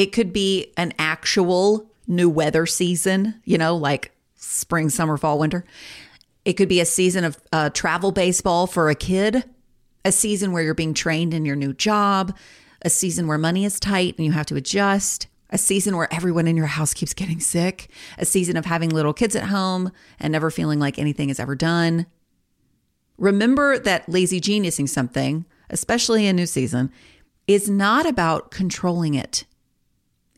It 0.00 0.12
could 0.12 0.32
be 0.32 0.72
an 0.78 0.94
actual 0.98 1.90
new 2.06 2.30
weather 2.30 2.64
season, 2.64 3.34
you 3.44 3.58
know, 3.58 3.76
like 3.76 4.12
spring, 4.34 4.88
summer, 4.88 5.18
fall, 5.18 5.38
winter. 5.38 5.62
It 6.46 6.54
could 6.54 6.70
be 6.70 6.80
a 6.80 6.86
season 6.86 7.22
of 7.22 7.38
uh, 7.52 7.68
travel 7.68 8.10
baseball 8.10 8.66
for 8.66 8.88
a 8.88 8.94
kid, 8.94 9.44
a 10.02 10.10
season 10.10 10.52
where 10.52 10.62
you're 10.62 10.72
being 10.72 10.94
trained 10.94 11.34
in 11.34 11.44
your 11.44 11.54
new 11.54 11.74
job, 11.74 12.34
a 12.80 12.88
season 12.88 13.26
where 13.26 13.36
money 13.36 13.66
is 13.66 13.78
tight 13.78 14.16
and 14.16 14.24
you 14.24 14.32
have 14.32 14.46
to 14.46 14.56
adjust, 14.56 15.26
a 15.50 15.58
season 15.58 15.94
where 15.98 16.10
everyone 16.10 16.48
in 16.48 16.56
your 16.56 16.64
house 16.64 16.94
keeps 16.94 17.12
getting 17.12 17.38
sick, 17.38 17.90
a 18.16 18.24
season 18.24 18.56
of 18.56 18.64
having 18.64 18.88
little 18.88 19.12
kids 19.12 19.36
at 19.36 19.48
home 19.48 19.92
and 20.18 20.32
never 20.32 20.50
feeling 20.50 20.78
like 20.80 20.98
anything 20.98 21.28
is 21.28 21.38
ever 21.38 21.54
done. 21.54 22.06
Remember 23.18 23.78
that 23.78 24.08
lazy 24.08 24.40
geniusing 24.40 24.88
something, 24.88 25.44
especially 25.68 26.26
a 26.26 26.32
new 26.32 26.46
season, 26.46 26.90
is 27.46 27.68
not 27.68 28.06
about 28.06 28.50
controlling 28.50 29.12
it. 29.12 29.44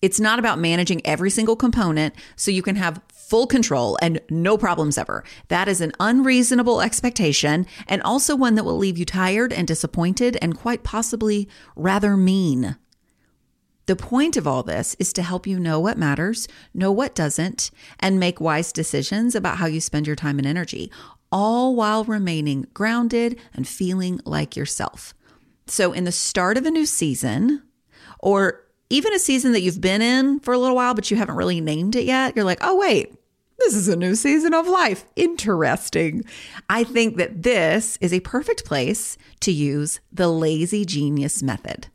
It's 0.03 0.21
not 0.21 0.39
about 0.39 0.59
managing 0.59 1.01
every 1.07 1.31
single 1.31 1.57
component 1.57 2.15
so 2.37 2.51
you 2.51 2.63
can 2.63 2.77
have 2.77 3.01
full 3.13 3.47
control 3.47 3.97
and 4.03 4.21
no 4.29 4.59
problems 4.59 4.99
ever. 4.99 5.25
That 5.49 5.69
is 5.69 5.81
an 5.81 5.93
unreasonable 6.01 6.83
expectation 6.83 7.67
and 7.87 8.03
also 8.03 8.37
one 8.37 8.57
that 8.57 8.65
will 8.65 8.77
leave 8.77 8.99
you 8.99 9.05
tired 9.05 9.53
and 9.53 9.67
disappointed 9.67 10.37
and 10.43 10.59
quite 10.59 10.83
possibly 10.83 11.49
rather 11.77 12.17
mean. 12.17 12.77
The 13.87 13.97
point 13.97 14.37
of 14.37 14.47
all 14.47 14.63
this 14.63 14.95
is 14.99 15.13
to 15.15 15.23
help 15.23 15.47
you 15.47 15.59
know 15.59 15.81
what 15.81 15.99
matters, 15.99 16.47
know 16.75 16.93
what 16.93 17.15
doesn't, 17.15 17.71
and 17.99 18.21
make 18.21 18.41
wise 18.41 18.73
decisions 18.73 19.35
about 19.35 19.57
how 19.57 19.67
you 19.67 19.81
spend 19.81 20.07
your 20.07 20.17
time 20.17 20.39
and 20.39 20.47
energy. 20.47 20.91
all 21.33 21.75
while 21.75 22.05
remaining 22.05 22.67
grounded 22.75 23.39
and 23.55 23.67
feeling 23.67 24.21
like 24.27 24.55
yourself. 24.55 25.15
So, 25.67 25.93
in 25.93 26.05
the 26.05 26.13
start 26.13 26.59
of 26.59 26.67
a 26.67 26.71
new 26.71 26.85
season, 26.85 27.63
or 28.19 28.61
even 28.93 29.15
a 29.15 29.19
season 29.19 29.53
that 29.53 29.63
you've 29.63 29.81
been 29.81 30.03
in 30.03 30.41
for 30.41 30.53
a 30.53 30.59
little 30.59 30.77
while, 30.77 30.95
but 30.95 31.11
you 31.11 31.17
haven't 31.17 31.37
really 31.37 31.61
named 31.61 31.97
it 31.97 32.05
yet, 32.05 32.37
you're 32.37 32.45
like, 32.45 32.59
oh, 32.61 32.77
wait, 32.77 33.15
this 33.59 33.75
is 33.75 33.89
a 33.89 33.97
new 33.97 34.15
season 34.15 34.55
of 34.55 34.67
life. 34.67 35.05
Interesting. 35.17 36.25
I 36.69 36.85
think 36.85 37.17
that 37.17 37.43
this 37.43 37.97
is 38.01 38.13
a 38.13 38.21
perfect 38.21 38.65
place 38.65 39.17
to 39.41 39.53
use 39.53 40.01
the 40.13 40.29
lazy 40.29 40.85
genius 40.85 41.43
method. 41.43 41.89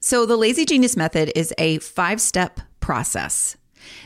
So, 0.00 0.26
the 0.26 0.36
lazy 0.36 0.64
genius 0.64 0.96
method 0.96 1.30
is 1.36 1.54
a 1.58 1.78
five 1.78 2.20
step 2.20 2.60
process 2.80 3.56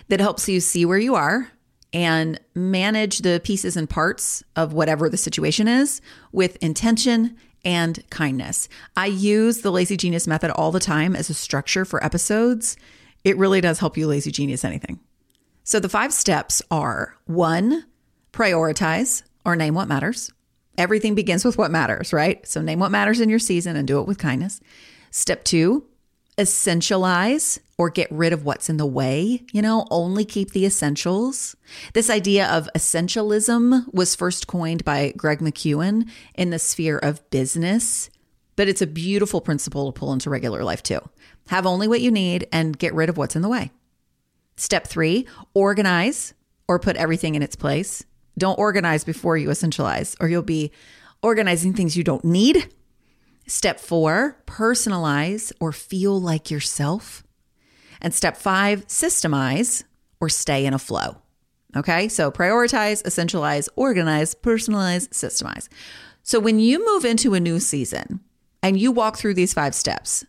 that 0.09 0.21
helps 0.21 0.49
you 0.49 0.61
see 0.61 0.85
where 0.85 0.99
you 0.99 1.15
are 1.15 1.51
and 1.93 2.39
manage 2.55 3.21
the 3.21 3.41
pieces 3.43 3.77
and 3.77 3.89
parts 3.89 4.43
of 4.57 4.73
whatever 4.73 5.09
the 5.09 5.17
situation 5.17 5.69
is 5.69 6.01
with 6.33 6.57
intention 6.57 7.37
and 7.67 8.03
kindness. 8.11 8.69
I 8.97 9.07
use 9.07 9.61
the 9.61 9.73
lazy 9.73 9.97
genius 9.97 10.27
method 10.27 10.53
all 10.53 10.71
the 10.71 10.81
time 10.81 11.17
as 11.17 11.29
a 11.29 11.35
structure 11.35 11.85
for 11.85 12.03
episodes. 12.03 12.77
It 13.25 13.37
really 13.37 13.61
does 13.61 13.81
help 13.81 13.97
you 13.97 14.07
lazy 14.07 14.31
genius 14.31 14.65
anything. 14.65 15.01
So 15.65 15.81
the 15.81 15.89
five 15.89 16.13
steps 16.13 16.63
are 16.71 17.17
one, 17.27 17.85
prioritize 18.33 19.25
or 19.45 19.57
name 19.57 19.75
what 19.75 19.89
matters. 19.89 20.33
Everything 20.79 21.17
begins 21.17 21.45
with 21.45 21.59
what 21.59 21.73
matters, 21.73 22.13
right? 22.13 22.47
So 22.47 22.63
name 22.63 22.79
what 22.79 22.93
matters 22.93 23.21
in 23.21 23.29
your 23.29 23.41
season 23.41 23.75
and 23.75 23.89
do 23.89 23.99
it 23.99 24.07
with 24.07 24.19
kindness. 24.19 24.61
Step 25.11 25.43
two, 25.45 25.85
essentialize 26.39 27.59
or 27.79 27.91
get 27.91 28.11
rid 28.11 28.33
of 28.33 28.45
what's 28.45 28.69
in 28.69 28.77
the 28.77 28.87
way, 28.87 29.43
you 29.53 29.63
know, 29.63 29.87
only 29.91 30.25
keep 30.25 30.53
the 30.53 30.67
essentials. 30.67 31.57
This 31.93 32.11
idea 32.11 32.47
of 32.49 32.69
essentialism 32.75 33.93
was 33.93 34.15
first 34.15 34.47
coined 34.47 34.85
by 34.85 35.13
Greg 35.17 35.41
McKeown 35.41 36.09
in 36.35 36.51
the 36.51 36.59
sphere 36.59 36.99
of 36.99 37.29
business, 37.31 38.11
but 38.55 38.69
it's 38.69 38.83
a 38.83 38.87
beautiful 38.87 39.41
principle 39.41 39.93
to 39.93 39.99
pull 39.99 40.13
into 40.13 40.31
regular 40.31 40.65
life 40.65 40.83
too. 40.83 41.01
Have 41.49 41.67
only 41.67 41.89
what 41.89 42.01
you 42.01 42.11
need 42.11 42.49
and 42.53 42.79
get 42.79 42.95
rid 42.95 43.09
of 43.09 43.17
what's 43.17 43.37
in 43.37 43.43
the 43.43 43.49
way. 43.49 43.71
Step 44.57 44.87
three, 44.87 45.27
organize 45.55 46.35
or 46.69 46.79
put 46.79 46.97
everything 46.97 47.35
in 47.35 47.43
its 47.43 47.57
place. 47.57 48.05
Don't 48.39 48.59
organize 48.59 49.05
before 49.05 49.37
you 49.37 49.49
essentialize, 49.49 50.17
or 50.21 50.29
you'll 50.29 50.43
be 50.43 50.73
organizing 51.23 51.73
things 51.73 51.97
you 51.97 52.05
don't 52.05 52.25
need. 52.25 52.69
Step 53.47 53.79
four, 53.79 54.37
personalize 54.47 55.53
or 55.61 55.73
feel 55.73 56.21
like 56.21 56.51
yourself. 56.51 57.23
And 58.01 58.13
step 58.13 58.37
five, 58.37 58.87
systemize 58.89 59.85
or 60.21 60.29
stay 60.29 60.67
in 60.67 60.75
a 60.75 60.79
flow. 60.79 61.19
Okay, 61.77 62.09
so 62.09 62.31
prioritize, 62.31 63.03
essentialize, 63.05 63.69
organize, 63.77 64.35
personalize, 64.35 65.09
systemize. 65.09 65.69
So 66.23 66.41
when 66.41 66.59
you 66.59 66.85
move 66.85 67.05
into 67.05 67.35
a 67.35 67.41
new 67.41 67.61
season 67.61 68.21
and 68.63 68.81
you 68.81 68.91
walk 68.91 69.17
through 69.17 69.35
these 69.35 69.55
five 69.55 69.75
steps, 69.75 70.25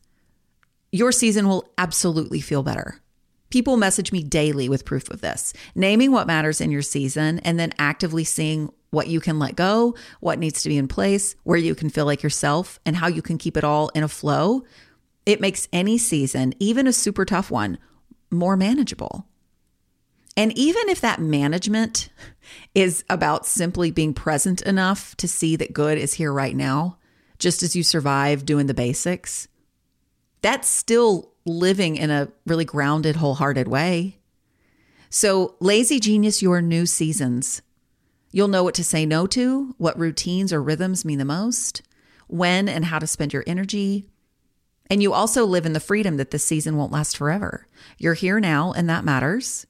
your 0.92 1.12
season 1.12 1.48
will 1.48 1.72
absolutely 1.78 2.42
feel 2.42 2.64
better. 2.64 3.02
People 3.50 3.78
message 3.78 4.12
me 4.12 4.24
daily 4.24 4.68
with 4.68 4.86
proof 4.86 5.10
of 5.10 5.22
this, 5.22 5.54
naming 5.74 6.12
what 6.12 6.28
matters 6.28 6.60
in 6.60 6.70
your 6.70 6.82
season 6.82 7.40
and 7.40 7.58
then 7.58 7.74
actively 7.80 8.24
seeing 8.24 8.72
what 8.98 9.08
you 9.08 9.20
can 9.20 9.38
let 9.38 9.56
go, 9.56 9.94
what 10.22 10.40
needs 10.40 10.64
to 10.64 10.70
be 10.70 10.76
in 10.76 10.88
place, 10.88 11.36
where 11.44 11.56
you 11.56 11.76
can 11.76 11.88
feel 11.88 12.06
like 12.06 12.24
yourself, 12.24 12.80
and 12.84 12.96
how 12.96 13.06
you 13.06 13.22
can 13.22 13.38
keep 13.38 13.56
it 13.56 13.64
all 13.64 13.90
in 13.90 14.02
a 14.02 14.08
flow. 14.08 14.64
It 15.24 15.40
makes 15.40 15.68
any 15.72 16.00
season, 16.00 16.56
even 16.60 16.88
a 16.88 16.92
super 16.92 17.24
tough 17.24 17.52
one, 17.52 17.78
more 18.32 18.58
manageable. 18.58 19.28
And 20.36 20.52
even 20.58 20.90
if 20.90 21.00
that 21.02 21.22
management 21.22 22.10
is 22.74 23.06
about 23.08 23.46
simply 23.46 23.92
being 23.92 24.16
present 24.16 24.64
enough 24.64 25.16
to 25.18 25.28
see 25.28 25.56
that 25.58 25.74
good 25.74 26.00
is 26.00 26.16
here 26.16 26.34
right 26.34 26.56
now, 26.56 26.98
just 27.38 27.62
as 27.62 27.76
you 27.76 27.84
survive 27.84 28.48
doing 28.48 28.66
the 28.66 28.74
basics, 28.74 29.48
that's 30.42 30.68
still 30.68 31.34
living 31.46 31.98
in 31.98 32.10
a 32.10 32.30
really 32.48 32.66
grounded, 32.66 33.16
wholehearted 33.16 33.68
way. 33.68 34.18
So, 35.12 35.56
lazy 35.60 36.00
genius 36.00 36.42
your 36.42 36.64
new 36.64 36.88
seasons. 36.88 37.62
You'll 38.38 38.50
know 38.50 38.64
what 38.64 38.76
to 38.76 38.84
say 38.84 39.04
no 39.04 39.26
to, 39.26 39.74
what 39.80 39.98
routines 39.98 40.54
or 40.54 40.62
rhythms 40.62 41.04
mean 41.04 41.18
the 41.18 41.26
most, 41.26 41.82
when 42.28 42.70
and 42.70 42.86
how 42.86 43.00
to 43.00 43.08
spend 43.08 43.34
your 43.34 43.44
energy. 43.48 44.06
And 44.92 45.02
you 45.02 45.12
also 45.12 45.44
live 45.44 45.66
in 45.66 45.74
the 45.74 45.80
freedom 45.80 46.18
that 46.18 46.30
this 46.30 46.44
season 46.44 46.78
won't 46.78 46.92
last 46.92 47.18
forever. 47.18 47.66
You're 47.98 48.14
here 48.14 48.40
now, 48.40 48.74
and 48.74 48.88
that 48.88 49.04
matters. 49.04 49.66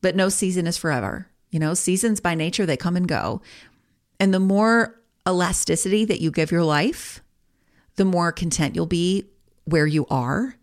But 0.00 0.16
no 0.16 0.28
season 0.28 0.66
is 0.66 0.76
forever. 0.76 1.28
You 1.52 1.60
know, 1.60 1.72
seasons 1.72 2.18
by 2.18 2.34
nature, 2.34 2.66
they 2.66 2.76
come 2.76 2.96
and 2.96 3.06
go. 3.06 3.42
And 4.18 4.34
the 4.34 4.40
more 4.40 5.00
elasticity 5.24 6.04
that 6.06 6.20
you 6.20 6.32
give 6.32 6.50
your 6.50 6.64
life, 6.64 7.22
the 7.94 8.04
more 8.04 8.32
content 8.32 8.74
you'll 8.74 8.86
be 8.86 9.26
where 9.66 9.86
you 9.86 10.04
are 10.10 10.56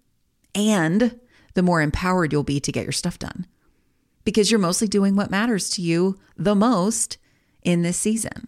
and 0.54 1.18
the 1.54 1.64
more 1.64 1.82
empowered 1.82 2.34
you'll 2.34 2.44
be 2.44 2.60
to 2.60 2.74
get 2.74 2.84
your 2.84 2.92
stuff 2.92 3.18
done 3.18 3.48
because 4.26 4.52
you're 4.52 4.60
mostly 4.60 4.90
doing 4.90 5.16
what 5.16 5.32
matters 5.32 5.70
to 5.70 5.82
you 5.82 6.20
the 6.36 6.54
most 6.54 7.18
in 7.68 7.82
this 7.82 7.98
season. 7.98 8.48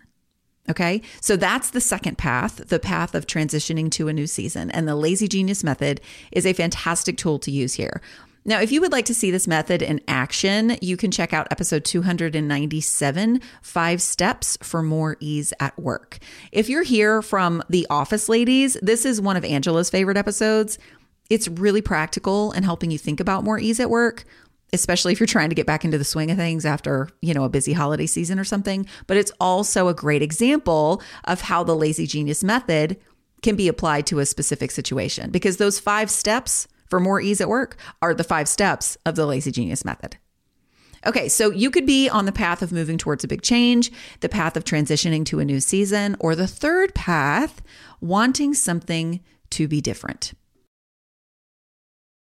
Okay. 0.70 1.02
So 1.20 1.36
that's 1.36 1.72
the 1.72 1.82
second 1.82 2.18
path, 2.18 2.68
the 2.70 2.80
path 2.80 3.14
of 3.14 3.28
transitioning 3.28 3.92
to 3.92 4.08
a 4.08 4.14
new 4.14 4.28
season. 4.28 4.72
And 4.72 4.88
the 4.88 4.96
Lazy 4.96 5.28
Genius 5.28 5.64
method 5.64 6.00
is 6.32 6.46
a 6.46 6.54
fantastic 6.54 7.18
tool 7.18 7.40
to 7.40 7.52
use 7.52 7.74
here. 7.74 8.02
Now, 8.46 8.62
if 8.62 8.72
you 8.72 8.80
would 8.80 8.92
like 8.92 9.06
to 9.06 9.14
see 9.14 9.32
this 9.32 9.48
method 9.48 9.82
in 9.82 10.00
action, 10.08 10.78
you 10.82 10.96
can 10.96 11.12
check 11.12 11.34
out 11.34 11.48
episode 11.52 11.84
297 11.84 13.42
Five 13.62 14.02
Steps 14.02 14.58
for 14.62 14.82
More 14.82 15.18
Ease 15.20 15.54
at 15.60 15.78
Work. 15.78 16.20
If 16.52 16.70
you're 16.70 16.84
here 16.84 17.22
from 17.22 17.62
The 17.70 17.86
Office 17.90 18.30
Ladies, 18.30 18.78
this 18.82 19.06
is 19.06 19.20
one 19.20 19.36
of 19.36 19.44
Angela's 19.44 19.90
favorite 19.90 20.18
episodes. 20.18 20.80
It's 21.30 21.48
really 21.48 21.82
practical 21.82 22.52
and 22.54 22.64
helping 22.64 22.92
you 22.92 22.98
think 22.98 23.20
about 23.20 23.44
more 23.44 23.60
ease 23.60 23.80
at 23.80 23.90
work, 23.90 24.24
especially 24.74 25.14
if 25.14 25.20
you're 25.20 25.28
trying 25.28 25.50
to 25.50 25.56
get 25.56 25.66
back 25.66 25.86
into 25.86 25.98
the 25.98 26.04
swing 26.04 26.32
of 26.32 26.38
things 26.38 26.66
after, 26.66 27.10
you 27.22 27.34
know, 27.34 27.44
a 27.44 27.50
busy 27.50 27.74
holiday 27.74 28.06
season 28.06 28.40
or 28.40 28.44
something. 28.44 28.86
But 29.08 29.18
it's 29.18 29.32
also 29.40 29.88
a 29.88 29.94
great 29.94 30.22
example 30.22 31.02
of 31.26 31.42
how 31.42 31.64
the 31.64 31.76
lazy 31.76 32.08
genius 32.08 32.44
method 32.44 33.00
can 33.42 33.56
be 33.56 33.68
applied 33.68 34.06
to 34.08 34.20
a 34.20 34.26
specific 34.26 34.72
situation 34.72 35.32
because 35.32 35.58
those 35.58 35.80
five 35.80 36.10
steps 36.10 36.68
for 36.88 37.00
more 37.00 37.22
ease 37.22 37.40
at 37.40 37.50
work 37.50 37.78
are 38.02 38.14
the 38.14 38.24
five 38.24 38.48
steps 38.48 38.98
of 39.06 39.16
the 39.16 39.26
lazy 39.26 39.52
genius 39.52 39.86
method. 39.86 40.18
Okay, 41.06 41.30
so 41.30 41.50
you 41.50 41.72
could 41.72 41.86
be 41.86 42.10
on 42.10 42.26
the 42.26 42.32
path 42.32 42.62
of 42.62 42.74
moving 42.74 42.98
towards 42.98 43.24
a 43.24 43.28
big 43.28 43.42
change, 43.42 43.90
the 44.20 44.28
path 44.28 44.58
of 44.58 44.66
transitioning 44.66 45.26
to 45.28 45.40
a 45.40 45.46
new 45.46 45.62
season, 45.62 46.18
or 46.20 46.36
the 46.36 46.48
third 46.48 46.94
path, 46.94 47.62
wanting 48.02 48.54
something 48.54 49.22
to 49.52 49.68
be 49.68 49.80
different 49.80 50.34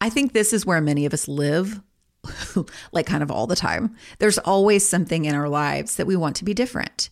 I 0.00 0.10
think 0.10 0.32
this 0.32 0.52
is 0.52 0.64
where 0.64 0.80
many 0.80 1.06
of 1.06 1.14
us 1.14 1.26
live, 1.26 1.80
like 2.92 3.06
kind 3.06 3.22
of 3.22 3.30
all 3.30 3.46
the 3.46 3.56
time. 3.56 3.96
There's 4.18 4.38
always 4.38 4.88
something 4.88 5.24
in 5.24 5.34
our 5.34 5.48
lives 5.48 5.96
that 5.96 6.06
we 6.06 6.16
want 6.16 6.36
to 6.36 6.44
be 6.44 6.54
different. 6.54 7.10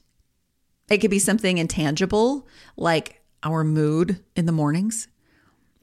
It 0.88 0.98
could 0.98 1.10
be 1.10 1.18
something 1.18 1.58
intangible, 1.58 2.46
like 2.76 3.22
our 3.42 3.64
mood 3.64 4.22
in 4.36 4.46
the 4.46 4.52
mornings, 4.52 5.08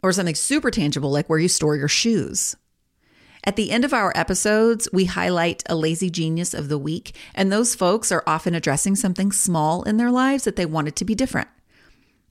or 0.01 0.11
something 0.13 0.35
super 0.35 0.71
tangible, 0.71 1.11
like 1.11 1.27
where 1.27 1.39
you 1.39 1.49
store 1.49 1.75
your 1.75 1.89
shoes. 1.89 2.55
At 3.45 3.57
the 3.57 3.71
end 3.71 3.83
of 3.83 3.93
our 3.93 4.13
episodes, 4.15 4.87
we 4.93 5.03
highlight 5.05 5.63
a 5.67 5.75
lazy 5.75 6.09
genius 6.09 6.53
of 6.53 6.69
the 6.69 6.77
week, 6.77 7.15
and 7.35 7.51
those 7.51 7.75
folks 7.75 8.09
are 8.09 8.23
often 8.25 8.55
addressing 8.55 8.95
something 8.95 9.33
small 9.33 9.83
in 9.83 9.97
their 9.97 10.11
lives 10.11 10.45
that 10.45 10.55
they 10.55 10.65
wanted 10.65 10.95
to 10.95 11.05
be 11.05 11.15
different. 11.15 11.49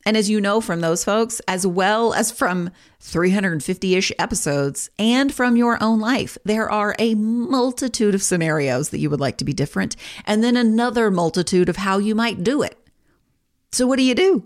And 0.04 0.16
as 0.16 0.28
you 0.28 0.40
know 0.40 0.61
from 0.61 0.80
those 0.80 1.04
folks, 1.04 1.40
as 1.47 1.66
well 1.66 2.12
as 2.12 2.32
from 2.32 2.71
350 3.00 3.94
ish 3.94 4.12
episodes 4.18 4.90
and 4.99 5.32
from 5.32 5.56
your 5.56 5.80
own 5.82 6.00
life, 6.00 6.37
there 6.44 6.71
are 6.71 6.97
a 6.99 7.14
multitude 7.14 8.14
of 8.14 8.23
scenarios 8.23 8.90
that 8.90 8.99
you 8.99 9.09
would 9.11 9.21
like 9.21 9.38
to 9.38 9.44
be 9.44 9.52
different, 9.52 9.94
and 10.25 10.42
then 10.42 10.56
another 10.56 11.11
multitude 11.11 11.68
of 11.68 11.76
how 11.76 11.99
you 11.99 12.14
might 12.14 12.42
do 12.42 12.62
it. 12.62 12.78
So, 13.71 13.87
what 13.87 13.97
do 13.97 14.02
you 14.02 14.14
do? 14.14 14.44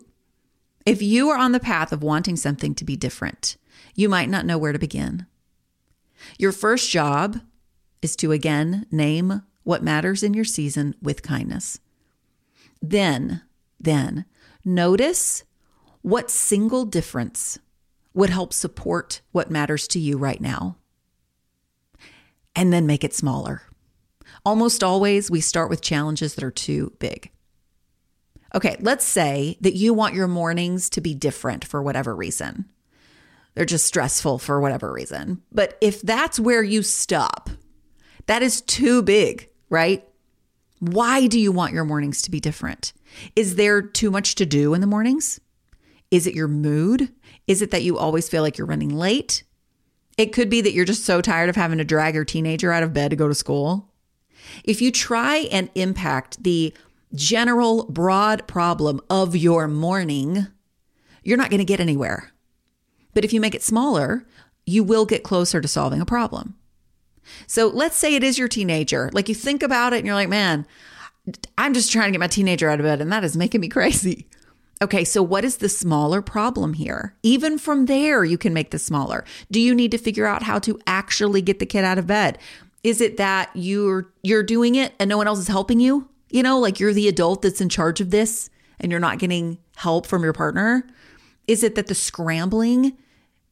If 0.84 1.02
you 1.02 1.30
are 1.30 1.38
on 1.38 1.52
the 1.52 1.60
path 1.60 1.90
of 1.90 2.02
wanting 2.02 2.36
something 2.36 2.75
to 2.75 2.84
be 2.84 2.96
different, 2.96 3.56
you 3.94 4.08
might 4.08 4.28
not 4.28 4.46
know 4.46 4.58
where 4.58 4.72
to 4.72 4.78
begin. 4.78 5.26
Your 6.38 6.52
first 6.52 6.90
job 6.90 7.40
is 8.02 8.14
to 8.16 8.30
again 8.30 8.86
name 8.90 9.42
what 9.64 9.82
matters 9.82 10.22
in 10.22 10.34
your 10.34 10.44
season 10.44 10.94
with 11.02 11.22
kindness. 11.22 11.80
Then, 12.80 13.42
then 13.80 14.26
notice 14.66 15.44
what 16.02 16.30
single 16.30 16.85
difference 16.85 17.58
would 18.12 18.30
help 18.30 18.52
support 18.52 19.20
what 19.32 19.50
matters 19.50 19.88
to 19.88 19.99
you 19.99 20.18
right 20.18 20.40
now. 20.40 20.76
And 22.54 22.73
then 22.73 22.87
make 22.87 23.04
it 23.04 23.14
smaller. 23.14 23.62
Almost 24.44 24.82
always, 24.82 25.30
we 25.30 25.40
start 25.40 25.68
with 25.68 25.82
challenges 25.82 26.35
that 26.35 26.44
are 26.44 26.50
too 26.50 26.92
big. 26.99 27.30
Okay, 28.54 28.76
let's 28.80 29.04
say 29.04 29.58
that 29.61 29.75
you 29.75 29.92
want 29.92 30.14
your 30.14 30.28
mornings 30.28 30.88
to 30.90 31.00
be 31.00 31.14
different 31.14 31.64
for 31.64 31.82
whatever 31.82 32.14
reason. 32.14 32.64
They're 33.54 33.64
just 33.64 33.87
stressful 33.87 34.38
for 34.38 34.61
whatever 34.61 34.92
reason. 34.92 35.42
But 35.52 35.76
if 35.80 36.00
that's 36.00 36.38
where 36.38 36.62
you 36.62 36.82
stop, 36.82 37.50
that 38.26 38.42
is 38.42 38.61
too 38.62 39.02
big, 39.02 39.49
right? 39.68 40.06
Why 40.78 41.26
do 41.26 41.40
you 41.40 41.52
want 41.52 41.73
your 41.73 41.85
mornings 41.85 42.23
to 42.23 42.30
be 42.30 42.40
different? 42.40 42.92
Is 43.35 43.56
there 43.56 43.82
too 43.82 44.11
much 44.11 44.35
to 44.37 44.46
do 44.46 44.75
in 44.75 44.80
the 44.80 44.87
mornings? 44.87 45.40
Is 46.11 46.26
it 46.26 46.35
your 46.35 46.49
mood? 46.49 47.12
Is 47.46 47.62
it 47.62 47.70
that 47.70 47.82
you 47.82 47.99
always 47.99 48.28
feel 48.28 48.42
like 48.42 48.58
you're 48.58 48.66
running 48.66 48.96
late? 48.96 49.42
It 50.16 50.32
could 50.32 50.49
be 50.49 50.61
that 50.61 50.73
you're 50.73 50.85
just 50.85 51.04
so 51.04 51.20
tired 51.20 51.49
of 51.49 51.56
having 51.56 51.78
to 51.78 51.85
drag 51.85 52.14
your 52.14 52.25
teenager 52.25 52.73
out 52.73 52.82
of 52.82 52.92
bed 52.92 53.11
to 53.11 53.16
go 53.16 53.28
to 53.28 53.35
school. 53.35 53.92
If 54.64 54.80
you 54.80 54.90
try 54.90 55.49
and 55.50 55.70
impact 55.75 56.42
the 56.42 56.73
general 57.14 57.85
broad 57.87 58.46
problem 58.46 59.00
of 59.11 59.37
your 59.37 59.68
morning, 59.68 60.46
you're 61.23 61.37
not 61.37 61.50
going 61.50 61.58
to 61.58 61.64
get 61.64 61.80
anywhere. 61.80 62.32
But 63.14 63.25
if 63.25 63.32
you 63.32 63.40
make 63.40 63.54
it 63.54 63.62
smaller, 63.62 64.26
you 64.64 64.85
will 64.85 65.06
get 65.06 65.23
closer 65.23 65.61
to 65.61 65.68
solving 65.68 66.00
a 66.00 66.06
problem. 66.06 66.56
So 67.46 67.66
let's 67.66 67.96
say 67.96 68.14
it 68.14 68.23
is 68.23 68.38
your 68.38 68.49
teenager. 68.49 69.11
Like 69.12 69.28
you 69.28 69.35
think 69.35 69.62
about 69.62 69.92
it 69.92 69.99
and 69.99 70.06
you're 70.06 70.14
like, 70.14 70.28
man, 70.28 70.66
I'm 71.59 71.75
just 71.75 71.92
trying 71.92 72.09
to 72.09 72.12
get 72.12 72.21
my 72.21 72.26
teenager 72.26 72.68
out 72.68 72.80
of 72.80 72.85
bed 72.85 73.00
and 73.00 73.12
that 73.12 73.25
is 73.25 73.37
making 73.37 73.61
me 73.61 73.68
crazy. 73.68 74.26
Okay, 74.83 75.04
so 75.04 75.23
what 75.23 75.45
is 75.45 75.56
the 75.56 75.68
smaller 75.68 76.21
problem 76.21 76.75
here? 76.75 77.14
Even 77.23 77.59
from 77.59 77.87
there, 77.87 78.25
you 78.25 78.37
can 78.37 78.52
make 78.52 78.71
this 78.71 78.85
smaller. 78.85 79.25
Do 79.50 79.59
you 79.59 79.75
need 79.75 79.90
to 79.92 79.99
figure 79.99 80.26
out 80.26 80.42
how 80.42 80.59
to 80.61 80.78
actually 80.87 81.40
get 81.40 81.59
the 81.59 81.66
kid 81.66 81.85
out 81.85 81.99
of 81.99 82.06
bed? 82.06 82.38
Is 82.85 83.00
it 83.00 83.16
that 83.16 83.50
you're 83.54 84.12
you're 84.23 84.42
doing 84.42 84.75
it 84.75 84.92
and 84.99 85.09
no 85.09 85.16
one 85.16 85.26
else 85.26 85.38
is 85.38 85.49
helping 85.49 85.80
you? 85.80 86.09
You 86.30 86.42
know, 86.42 86.59
like 86.59 86.78
you're 86.78 86.92
the 86.92 87.09
adult 87.09 87.42
that's 87.42 87.61
in 87.61 87.68
charge 87.68 88.00
of 88.00 88.11
this 88.11 88.50
and 88.78 88.92
you're 88.92 89.00
not 89.00 89.18
getting 89.18 89.59
help 89.76 90.06
from 90.06 90.23
your 90.23 90.35
partner? 90.35 90.87
Is 91.49 91.62
it 91.62 91.75
that 91.76 91.87
the 91.87 91.95
scrambling 91.95 92.97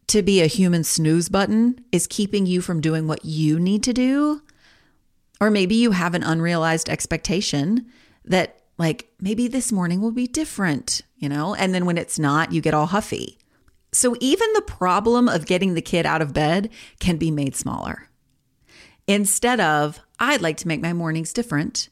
to 0.09 0.23
be 0.23 0.41
a 0.41 0.47
human 0.47 0.85
snooze 0.85 1.29
button 1.29 1.83
is 1.93 2.07
keeping 2.07 2.47
you 2.47 2.61
from 2.61 2.81
doing 2.81 3.07
what 3.07 3.25
you 3.25 3.59
need 3.59 3.83
to 3.85 3.93
do. 3.93 4.43
Or 5.45 5.51
maybe 5.51 5.75
you 5.75 5.91
have 5.91 6.15
an 6.15 6.23
unrealized 6.23 6.89
expectation 6.89 7.85
that, 8.25 8.63
like, 8.79 9.13
maybe 9.21 9.47
this 9.47 9.71
morning 9.71 10.01
will 10.01 10.11
be 10.11 10.27
different, 10.27 11.03
you 11.19 11.29
know? 11.29 11.55
And 11.55 11.75
then 11.75 11.85
when 11.85 11.99
it's 11.99 12.19
not, 12.19 12.51
you 12.51 12.63
get 12.63 12.73
all 12.73 12.87
huffy. 12.87 13.37
So 13.93 14.17
even 14.21 14.51
the 14.55 14.63
problem 14.63 15.29
of 15.29 15.45
getting 15.45 15.75
the 15.75 15.83
kid 15.83 16.07
out 16.07 16.23
of 16.23 16.33
bed 16.33 16.71
can 16.99 17.19
be 17.19 17.31
made 17.31 17.55
smaller. 17.55 18.09
Instead 19.07 19.61
of, 19.61 20.01
I'd 20.19 20.41
like 20.41 20.57
to 20.57 20.69
make 20.69 20.81
my 20.81 20.95
mornings 20.95 21.35
different, 21.35 21.91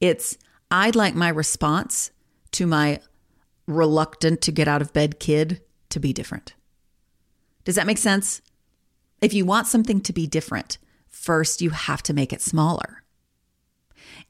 it's, 0.00 0.38
I'd 0.70 0.94
like 0.94 1.16
my 1.16 1.28
response 1.28 2.12
to 2.52 2.68
my 2.68 3.00
reluctant 3.66 4.42
to 4.42 4.52
get 4.52 4.68
out 4.68 4.80
of 4.80 4.92
bed 4.92 5.18
kid 5.18 5.60
to 5.88 5.98
be 5.98 6.12
different. 6.12 6.54
Does 7.64 7.74
that 7.74 7.88
make 7.88 7.98
sense? 7.98 8.42
If 9.20 9.34
you 9.34 9.44
want 9.44 9.66
something 9.66 10.00
to 10.02 10.12
be 10.12 10.28
different, 10.28 10.78
first 11.22 11.62
you 11.62 11.70
have 11.70 12.02
to 12.02 12.12
make 12.12 12.32
it 12.32 12.42
smaller. 12.42 13.02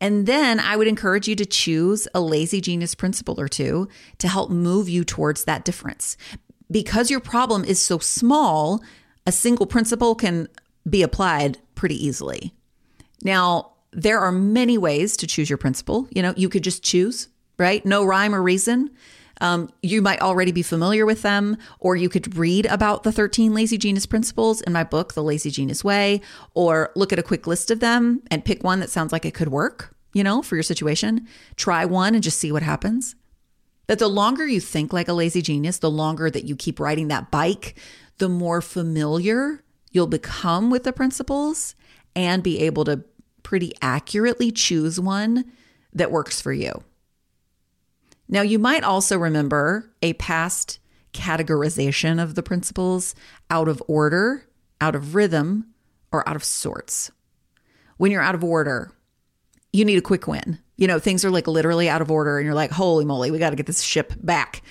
And 0.01 0.27
then 0.27 0.61
I 0.61 0.77
would 0.77 0.89
encourage 0.89 1.27
you 1.27 1.37
to 1.37 1.47
choose 1.47 2.07
a 2.15 2.21
lazy 2.21 2.61
genius 2.61 2.95
principle 2.95 3.41
or 3.41 3.49
two 3.49 3.89
to 4.19 4.29
help 4.29 4.51
move 4.51 4.89
you 4.89 5.05
towards 5.05 5.45
that 5.45 5.65
difference. 5.65 6.17
Because 6.71 7.11
your 7.11 7.21
problem 7.21 7.65
is 7.65 7.81
so 7.81 7.99
small, 7.99 8.83
a 9.27 9.33
single 9.33 9.67
principle 9.67 10.15
can 10.15 10.49
be 10.89 11.03
applied 11.03 11.59
pretty 11.75 12.05
easily. 12.05 12.53
Now, 13.23 13.73
there 13.93 14.19
are 14.19 14.33
many 14.33 14.79
ways 14.79 15.17
to 15.19 15.27
choose 15.27 15.49
your 15.49 15.59
principle. 15.59 16.09
You 16.11 16.23
know, 16.23 16.35
you 16.37 16.49
could 16.49 16.65
just 16.65 16.83
choose, 16.83 17.29
right? 17.59 17.85
No 17.85 18.05
rhyme 18.05 18.35
or 18.35 18.43
reason. 18.43 18.91
Um, 19.41 19.71
you 19.83 20.03
might 20.03 20.21
already 20.21 20.53
be 20.53 20.63
familiar 20.63 21.07
with 21.07 21.23
them, 21.23 21.57
or 21.81 21.97
you 21.97 22.09
could 22.09 22.37
read 22.37 22.67
about 22.67 23.03
the 23.03 23.13
13 23.13 23.55
lazy 23.55 23.79
genius 23.79 24.07
principles 24.07 24.61
in 24.61 24.73
my 24.73 24.85
book, 24.85 25.15
The 25.15 25.23
Lazy 25.23 25.51
Genius 25.51 25.83
Way, 25.83 26.21
or 26.55 26.91
look 26.95 27.13
at 27.13 27.19
a 27.19 27.25
quick 27.25 27.47
list 27.47 27.71
of 27.71 27.81
them 27.81 28.23
and 28.31 28.45
pick 28.45 28.63
one 28.63 28.81
that 28.81 28.91
sounds 28.91 29.13
like 29.13 29.25
it 29.25 29.35
could 29.35 29.49
work, 29.49 29.95
you 30.13 30.23
know, 30.23 30.43
for 30.43 30.57
your 30.57 30.63
situation. 30.63 31.27
Try 31.57 31.85
one 31.85 32.15
and 32.15 32.23
just 32.23 32.39
see 32.39 32.53
what 32.53 32.63
happens. 32.63 33.15
That 33.89 33.99
the 33.99 34.09
longer 34.09 34.47
you 34.47 34.61
think 34.61 34.93
like 34.93 35.09
a 35.09 35.13
lazy 35.13 35.43
genius, 35.43 35.79
the 35.79 35.91
longer 35.91 36.31
that 36.31 36.45
you 36.45 36.55
keep 36.55 36.79
riding 36.79 37.09
that 37.09 37.31
bike, 37.31 37.77
the 38.19 38.29
more 38.29 38.61
familiar 38.61 39.63
you'll 39.91 40.07
become 40.07 40.71
with 40.71 40.85
the 40.85 40.93
principles 40.93 41.75
and 42.15 42.43
be 42.43 42.61
able 42.61 42.85
to 42.85 43.05
pretty 43.43 43.73
accurately 43.83 44.51
choose 44.51 45.01
one 45.01 45.45
that 45.93 46.11
works 46.11 46.41
for 46.41 46.53
you. 46.53 46.83
Now, 48.29 48.43
you 48.43 48.59
might 48.59 48.85
also 48.85 49.19
remember 49.19 49.91
a 50.01 50.15
past 50.15 50.79
categorization 51.13 52.23
of 52.23 52.35
the 52.35 52.43
principles 52.43 53.15
out 53.51 53.69
of 53.69 53.83
order, 53.87 54.47
out 54.81 54.95
of 54.95 55.15
rhythm, 55.15 55.67
or 56.11 56.27
out 56.29 56.37
of 56.37 56.45
sorts. 56.45 57.11
When 57.97 58.11
you're 58.11 58.23
out 58.23 58.35
of 58.35 58.45
order, 58.45 58.93
you 59.73 59.85
need 59.85 59.99
a 59.99 60.03
quick 60.03 60.27
win. 60.27 60.59
You 60.77 60.87
know, 60.87 60.99
things 60.99 61.25
are 61.25 61.31
like 61.31 61.47
literally 61.47 61.89
out 61.89 62.03
of 62.03 62.11
order, 62.11 62.39
and 62.39 62.45
you're 62.45 62.55
like, 62.55 62.71
holy 62.71 63.05
moly, 63.05 63.31
we 63.31 63.39
got 63.39 63.51
to 63.51 63.57
get 63.57 63.67
this 63.67 63.83
ship 63.83 64.15
back 64.23 64.63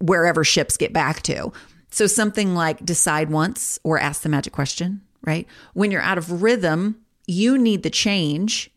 wherever 0.00 0.44
ships 0.44 0.76
get 0.76 0.92
back 0.92 1.22
to. 1.22 1.52
So, 1.90 2.06
something 2.06 2.54
like 2.54 2.84
decide 2.84 3.30
once 3.30 3.78
or 3.84 3.98
ask 3.98 4.22
the 4.22 4.28
magic 4.28 4.52
question, 4.52 5.02
right? 5.24 5.46
When 5.74 5.90
you're 5.90 6.02
out 6.02 6.18
of 6.18 6.42
rhythm, 6.42 7.00
you 7.26 7.58
need 7.58 7.82
the 7.82 7.90
change 7.90 8.70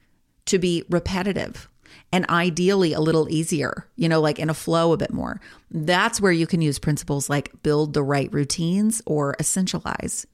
to 0.46 0.60
be 0.60 0.84
repetitive 0.90 1.70
and 2.16 2.26
ideally 2.30 2.94
a 2.94 3.02
little 3.02 3.30
easier, 3.30 3.86
you 3.98 4.08
know, 4.08 4.22
like 4.22 4.40
in 4.40 4.50
a 4.50 4.54
flow 4.54 4.94
a 4.94 4.98
bit 4.98 5.12
more. 5.12 5.42
That's 5.70 6.22
where 6.22 6.32
you 6.32 6.48
can 6.48 6.62
use 6.62 6.80
principles 6.80 7.30
like 7.30 7.62
build 7.62 7.94
the 7.94 8.04
right 8.04 8.32
routines 8.32 9.02
or 9.06 9.36
essentialize. 9.38 10.26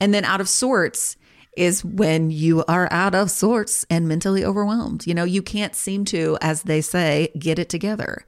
And 0.00 0.12
then 0.12 0.24
out 0.24 0.40
of 0.40 0.48
sorts 0.48 1.16
is 1.56 1.84
when 1.84 2.32
you 2.32 2.64
are 2.66 2.88
out 2.90 3.14
of 3.14 3.30
sorts 3.30 3.86
and 3.90 4.08
mentally 4.08 4.44
overwhelmed. 4.44 5.06
You 5.06 5.14
know, 5.14 5.22
you 5.22 5.40
can't 5.40 5.76
seem 5.76 6.04
to, 6.06 6.36
as 6.40 6.64
they 6.64 6.80
say, 6.80 7.30
get 7.38 7.60
it 7.60 7.68
together. 7.68 8.26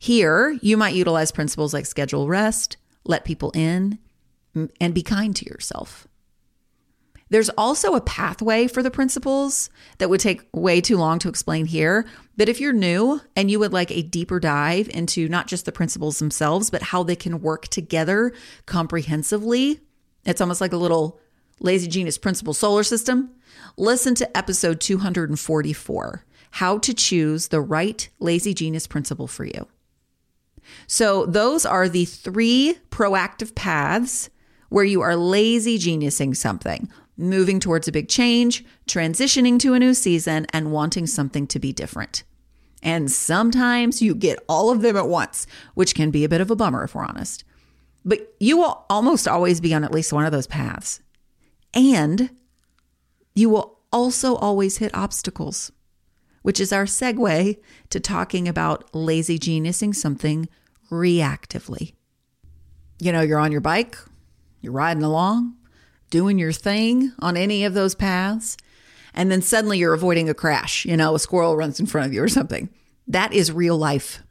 Here, 0.00 0.58
you 0.60 0.76
might 0.76 0.96
utilize 0.96 1.30
principles 1.30 1.72
like 1.72 1.86
schedule 1.86 2.26
rest, 2.26 2.78
let 3.04 3.24
people 3.24 3.52
in, 3.54 4.00
and 4.80 4.92
be 4.92 5.04
kind 5.04 5.36
to 5.36 5.46
yourself. 5.46 6.08
There's 7.30 7.50
also 7.50 7.94
a 7.94 8.00
pathway 8.00 8.66
for 8.66 8.82
the 8.82 8.90
principles 8.90 9.70
that 9.98 10.10
would 10.10 10.20
take 10.20 10.46
way 10.52 10.80
too 10.80 10.96
long 10.96 11.18
to 11.20 11.28
explain 11.28 11.66
here. 11.66 12.06
But 12.36 12.48
if 12.48 12.60
you're 12.60 12.72
new 12.72 13.20
and 13.34 13.50
you 13.50 13.58
would 13.58 13.72
like 13.72 13.90
a 13.90 14.02
deeper 14.02 14.38
dive 14.38 14.88
into 14.90 15.28
not 15.28 15.46
just 15.46 15.64
the 15.64 15.72
principles 15.72 16.18
themselves, 16.18 16.70
but 16.70 16.82
how 16.82 17.02
they 17.02 17.16
can 17.16 17.40
work 17.40 17.68
together 17.68 18.32
comprehensively, 18.66 19.80
it's 20.24 20.40
almost 20.40 20.60
like 20.60 20.72
a 20.72 20.78
little 20.78 21.20
lazy 21.60 21.88
genius 21.88 22.18
principle 22.18 22.54
solar 22.54 22.82
system. 22.82 23.30
Listen 23.76 24.14
to 24.16 24.36
episode 24.36 24.80
244 24.80 26.24
How 26.50 26.78
to 26.78 26.94
Choose 26.94 27.48
the 27.48 27.60
Right 27.60 28.08
Lazy 28.18 28.52
Genius 28.52 28.86
Principle 28.86 29.26
for 29.26 29.44
You. 29.44 29.66
So, 30.86 31.26
those 31.26 31.66
are 31.66 31.88
the 31.88 32.06
three 32.06 32.78
proactive 32.90 33.54
paths 33.54 34.30
where 34.70 34.84
you 34.84 35.02
are 35.02 35.14
lazy 35.14 35.78
geniusing 35.78 36.34
something 36.34 36.90
moving 37.16 37.60
towards 37.60 37.88
a 37.88 37.92
big 37.92 38.08
change, 38.08 38.64
transitioning 38.86 39.58
to 39.60 39.74
a 39.74 39.78
new 39.78 39.94
season, 39.94 40.46
and 40.52 40.72
wanting 40.72 41.06
something 41.06 41.46
to 41.48 41.58
be 41.58 41.72
different. 41.72 42.24
And 42.82 43.10
sometimes 43.10 44.02
you 44.02 44.14
get 44.14 44.38
all 44.48 44.70
of 44.70 44.82
them 44.82 44.96
at 44.96 45.08
once, 45.08 45.46
which 45.74 45.94
can 45.94 46.10
be 46.10 46.24
a 46.24 46.28
bit 46.28 46.40
of 46.40 46.50
a 46.50 46.56
bummer 46.56 46.84
if 46.84 46.94
we're 46.94 47.04
honest. 47.04 47.44
But 48.04 48.34
you 48.38 48.58
will 48.58 48.84
almost 48.90 49.26
always 49.26 49.60
be 49.60 49.72
on 49.72 49.84
at 49.84 49.92
least 49.92 50.12
one 50.12 50.26
of 50.26 50.32
those 50.32 50.46
paths. 50.46 51.00
And 51.72 52.30
you 53.34 53.48
will 53.48 53.80
also 53.90 54.36
always 54.36 54.76
hit 54.78 54.94
obstacles, 54.94 55.72
which 56.42 56.60
is 56.60 56.72
our 56.72 56.84
segue 56.84 57.58
to 57.88 58.00
talking 58.00 58.46
about 58.46 58.94
lazy 58.94 59.38
geniusing 59.38 59.94
something 59.94 60.48
reactively. 60.90 61.94
You 63.00 63.12
know, 63.12 63.22
you're 63.22 63.38
on 63.38 63.50
your 63.50 63.62
bike, 63.62 63.96
you're 64.60 64.72
riding 64.72 65.02
along, 65.02 65.56
doing 66.14 66.38
your 66.38 66.52
thing 66.52 67.12
on 67.18 67.36
any 67.36 67.64
of 67.64 67.74
those 67.74 67.96
paths, 67.96 68.56
and 69.14 69.32
then 69.32 69.42
suddenly 69.42 69.78
you're 69.80 69.94
avoiding 69.94 70.28
a 70.28 70.34
crash, 70.34 70.84
you 70.84 70.96
know, 70.96 71.16
a 71.16 71.18
squirrel 71.18 71.56
runs 71.56 71.80
in 71.80 71.86
front 71.86 72.06
of 72.06 72.14
you 72.14 72.22
or 72.22 72.28
something. 72.28 72.68
That 73.08 73.32
is 73.32 73.50
real 73.50 73.76
life. 73.76 74.22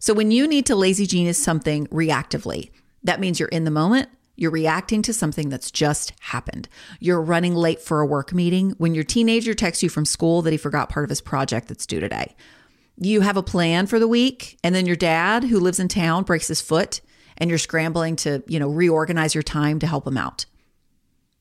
So 0.00 0.12
when 0.12 0.32
you 0.32 0.48
need 0.48 0.66
to 0.66 0.74
lazy 0.74 1.06
genius 1.06 1.38
something 1.38 1.86
reactively, 1.86 2.72
that 3.04 3.20
means 3.20 3.38
you're 3.38 3.48
in 3.50 3.62
the 3.62 3.70
moment, 3.70 4.08
You're 4.36 4.50
reacting 4.50 5.02
to 5.02 5.12
something 5.12 5.48
that's 5.48 5.70
just 5.70 6.12
happened. 6.20 6.68
You're 6.98 7.20
running 7.20 7.54
late 7.54 7.80
for 7.80 8.00
a 8.00 8.06
work 8.06 8.32
meeting 8.32 8.70
when 8.78 8.94
your 8.94 9.04
teenager 9.04 9.54
texts 9.54 9.82
you 9.82 9.88
from 9.88 10.04
school 10.04 10.42
that 10.42 10.50
he 10.50 10.56
forgot 10.56 10.88
part 10.88 11.04
of 11.04 11.10
his 11.10 11.20
project 11.20 11.68
that's 11.68 11.86
due 11.86 12.00
today. 12.00 12.34
You 12.96 13.20
have 13.20 13.36
a 13.36 13.42
plan 13.42 13.86
for 13.86 13.98
the 13.98 14.08
week, 14.08 14.58
and 14.62 14.74
then 14.74 14.86
your 14.86 14.96
dad, 14.96 15.44
who 15.44 15.60
lives 15.60 15.80
in 15.80 15.88
town, 15.88 16.24
breaks 16.24 16.48
his 16.48 16.60
foot, 16.60 17.00
and 17.36 17.48
you're 17.48 17.58
scrambling 17.58 18.16
to, 18.16 18.42
you 18.46 18.58
know, 18.58 18.68
reorganize 18.68 19.34
your 19.34 19.42
time 19.42 19.78
to 19.80 19.86
help 19.86 20.06
him 20.06 20.16
out. 20.16 20.46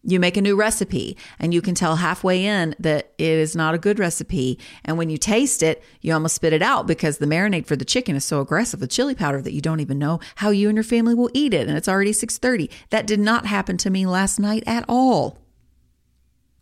You 0.05 0.19
make 0.19 0.35
a 0.35 0.41
new 0.41 0.57
recipe 0.57 1.15
and 1.39 1.53
you 1.53 1.61
can 1.61 1.75
tell 1.75 1.95
halfway 1.95 2.45
in 2.45 2.75
that 2.77 3.13
it 3.17 3.25
is 3.25 3.55
not 3.55 3.73
a 3.73 3.77
good 3.77 3.99
recipe. 3.99 4.59
And 4.83 4.97
when 4.97 5.09
you 5.09 5.17
taste 5.17 5.63
it, 5.63 5.81
you 6.01 6.13
almost 6.13 6.35
spit 6.35 6.51
it 6.51 6.61
out 6.61 6.87
because 6.87 7.17
the 7.17 7.25
marinade 7.25 7.65
for 7.65 7.77
the 7.77 7.85
chicken 7.85 8.15
is 8.17 8.25
so 8.25 8.41
aggressive 8.41 8.81
with 8.81 8.89
chili 8.89 9.15
powder 9.15 9.41
that 9.41 9.53
you 9.53 9.61
don't 9.61 9.79
even 9.79 9.97
know 9.97 10.19
how 10.35 10.49
you 10.49 10.67
and 10.67 10.75
your 10.75 10.83
family 10.83 11.13
will 11.13 11.29
eat 11.33 11.53
it. 11.53 11.69
And 11.69 11.77
it's 11.77 11.87
already 11.87 12.11
6:30. 12.11 12.69
That 12.89 13.07
did 13.07 13.21
not 13.21 13.45
happen 13.45 13.77
to 13.77 13.89
me 13.89 14.05
last 14.05 14.39
night 14.39 14.63
at 14.67 14.83
all. 14.89 15.37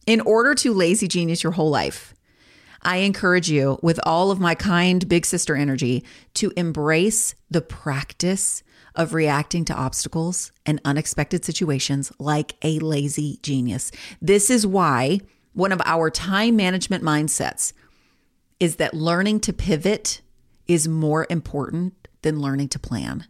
In 0.05 0.21
order 0.21 0.53
to 0.55 0.73
lazy 0.73 1.07
genius 1.07 1.41
your 1.41 1.53
whole 1.53 1.69
life, 1.69 2.13
I 2.83 2.97
encourage 2.97 3.49
you 3.49 3.79
with 3.81 3.99
all 4.03 4.31
of 4.31 4.39
my 4.39 4.55
kind 4.55 5.07
big 5.07 5.25
sister 5.25 5.55
energy 5.55 6.03
to 6.35 6.51
embrace 6.55 7.35
the 7.49 7.61
practice 7.61 8.63
of 8.95 9.13
reacting 9.13 9.65
to 9.65 9.73
obstacles 9.73 10.51
and 10.65 10.81
unexpected 10.85 11.45
situations 11.45 12.11
like 12.19 12.55
a 12.63 12.79
lazy 12.79 13.39
genius. 13.41 13.91
This 14.21 14.49
is 14.49 14.67
why 14.67 15.21
one 15.53 15.71
of 15.71 15.81
our 15.85 16.09
time 16.09 16.55
management 16.55 17.03
mindsets 17.03 17.73
is 18.59 18.77
that 18.77 18.93
learning 18.93 19.39
to 19.41 19.53
pivot 19.53 20.21
is 20.67 20.87
more 20.87 21.25
important 21.29 22.07
than 22.21 22.39
learning 22.39 22.69
to 22.69 22.79
plan. 22.79 23.25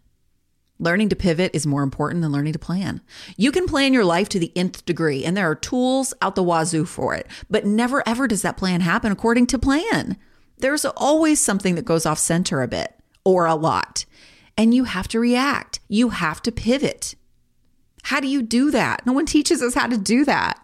Learning 0.78 1.10
to 1.10 1.16
pivot 1.16 1.52
is 1.54 1.68
more 1.68 1.84
important 1.84 2.22
than 2.22 2.32
learning 2.32 2.54
to 2.54 2.60
plan. 2.60 3.02
You 3.38 3.52
can 3.52 3.68
plan 3.68 3.94
your 3.94 4.04
life 4.04 4.30
to 4.30 4.40
the 4.40 4.52
nth 4.56 4.84
degree, 4.86 5.24
and 5.24 5.38
there 5.38 5.50
are 5.50 5.56
tools 5.56 6.14
out 6.22 6.36
the 6.36 6.44
wazoo 6.44 6.86
for 6.86 7.14
it, 7.14 7.28
but 7.50 7.66
never 7.66 8.04
ever 8.08 8.28
does 8.28 8.42
that 8.42 8.58
plan 8.58 8.82
happen 8.82 9.12
according 9.12 9.48
to 9.48 9.60
plan. 9.60 10.18
There's 10.58 10.86
always 10.86 11.40
something 11.40 11.76
that 11.76 11.86
goes 11.86 12.06
off 12.06 12.20
center 12.20 12.62
a 12.62 12.68
bit 12.68 12.96
or 13.24 13.46
a 13.46 13.56
lot 13.56 14.06
and 14.58 14.74
you 14.74 14.86
have 14.86 15.08
to 15.10 15.20
react. 15.20 15.80
You 15.88 16.10
have 16.10 16.42
to 16.44 16.52
pivot. 16.52 17.16
How 18.04 18.20
do 18.20 18.28
you 18.28 18.42
do 18.42 18.72
that? 18.72 19.06
No 19.06 19.14
one 19.14 19.26
teaches 19.26 19.62
us 19.62 19.74
how 19.74 19.88
to 19.88 19.98
do 19.98 20.26
that. 20.26 20.60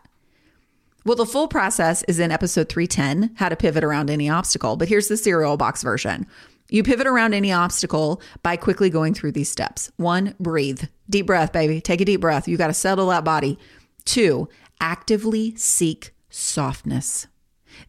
Well, 1.06 1.16
the 1.16 1.26
full 1.26 1.48
process 1.48 2.04
is 2.04 2.20
in 2.20 2.32
episode 2.32 2.68
310 2.68 3.36
how 3.36 3.50
to 3.50 3.56
pivot 3.56 3.84
around 3.84 4.10
any 4.10 4.30
obstacle. 4.30 4.76
But 4.76 4.90
here's 4.90 5.08
the 5.08 5.16
cereal 5.16 5.56
box 5.56 5.82
version. 5.82 6.28
You 6.70 6.84
pivot 6.84 7.08
around 7.08 7.34
any 7.34 7.52
obstacle 7.52 8.22
by 8.44 8.58
quickly 8.58 8.90
going 8.90 9.14
through 9.14 9.32
these 9.32 9.50
steps. 9.50 9.90
One, 9.96 10.36
breathe. 10.40 10.84
Deep 11.10 11.28
breath, 11.28 11.54
baby. 11.54 11.80
Take 11.80 12.02
a 12.02 12.06
deep 12.06 12.20
breath. 12.20 12.48
You 12.48 12.58
got 12.58 12.68
to 12.68 12.74
settle 12.74 13.08
that 13.08 13.24
body. 13.24 13.58
Two, 14.04 14.50
actively 14.82 15.56
seek 15.56 16.14
softness. 16.30 17.28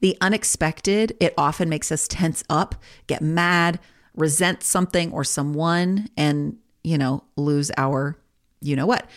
The 0.00 0.16
unexpected, 0.20 1.16
it 1.18 1.34
often 1.36 1.68
makes 1.68 1.90
us 1.90 2.06
tense 2.06 2.44
up, 2.48 2.76
get 3.06 3.22
mad, 3.22 3.80
resent 4.18 4.62
something 4.62 5.12
or 5.12 5.24
someone 5.24 6.08
and, 6.16 6.56
you 6.82 6.98
know, 6.98 7.24
lose 7.36 7.70
our, 7.76 8.18
you 8.60 8.76
know 8.76 8.86
what. 8.86 9.08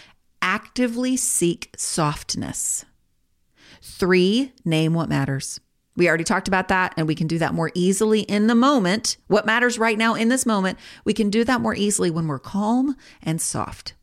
Actively 0.42 1.18
seek 1.18 1.74
softness. 1.78 2.86
Three, 3.82 4.54
name 4.64 4.94
what 4.94 5.10
matters. 5.10 5.60
We 5.96 6.08
already 6.08 6.24
talked 6.24 6.48
about 6.48 6.70
that, 6.70 6.94
and 6.96 7.08
we 7.08 7.16
can 7.16 7.28
do 7.28 7.38
that 7.40 7.54
more 7.54 7.72
easily 7.76 8.22
in 8.22 8.48
the 8.48 8.56
moment. 8.56 9.18
What 9.28 9.46
matters 9.46 9.78
right 9.78 9.98
now 9.98 10.14
in 10.14 10.30
this 10.30 10.46
moment, 10.46 10.80
we 11.04 11.14
can 11.14 11.30
do 11.30 11.44
that 11.44 11.62
more 11.62 11.76
easily 11.76 12.10
when 12.10 12.28
we're 12.28 12.40
calm 12.40 12.96
and 13.22 13.42
soft. 13.42 13.94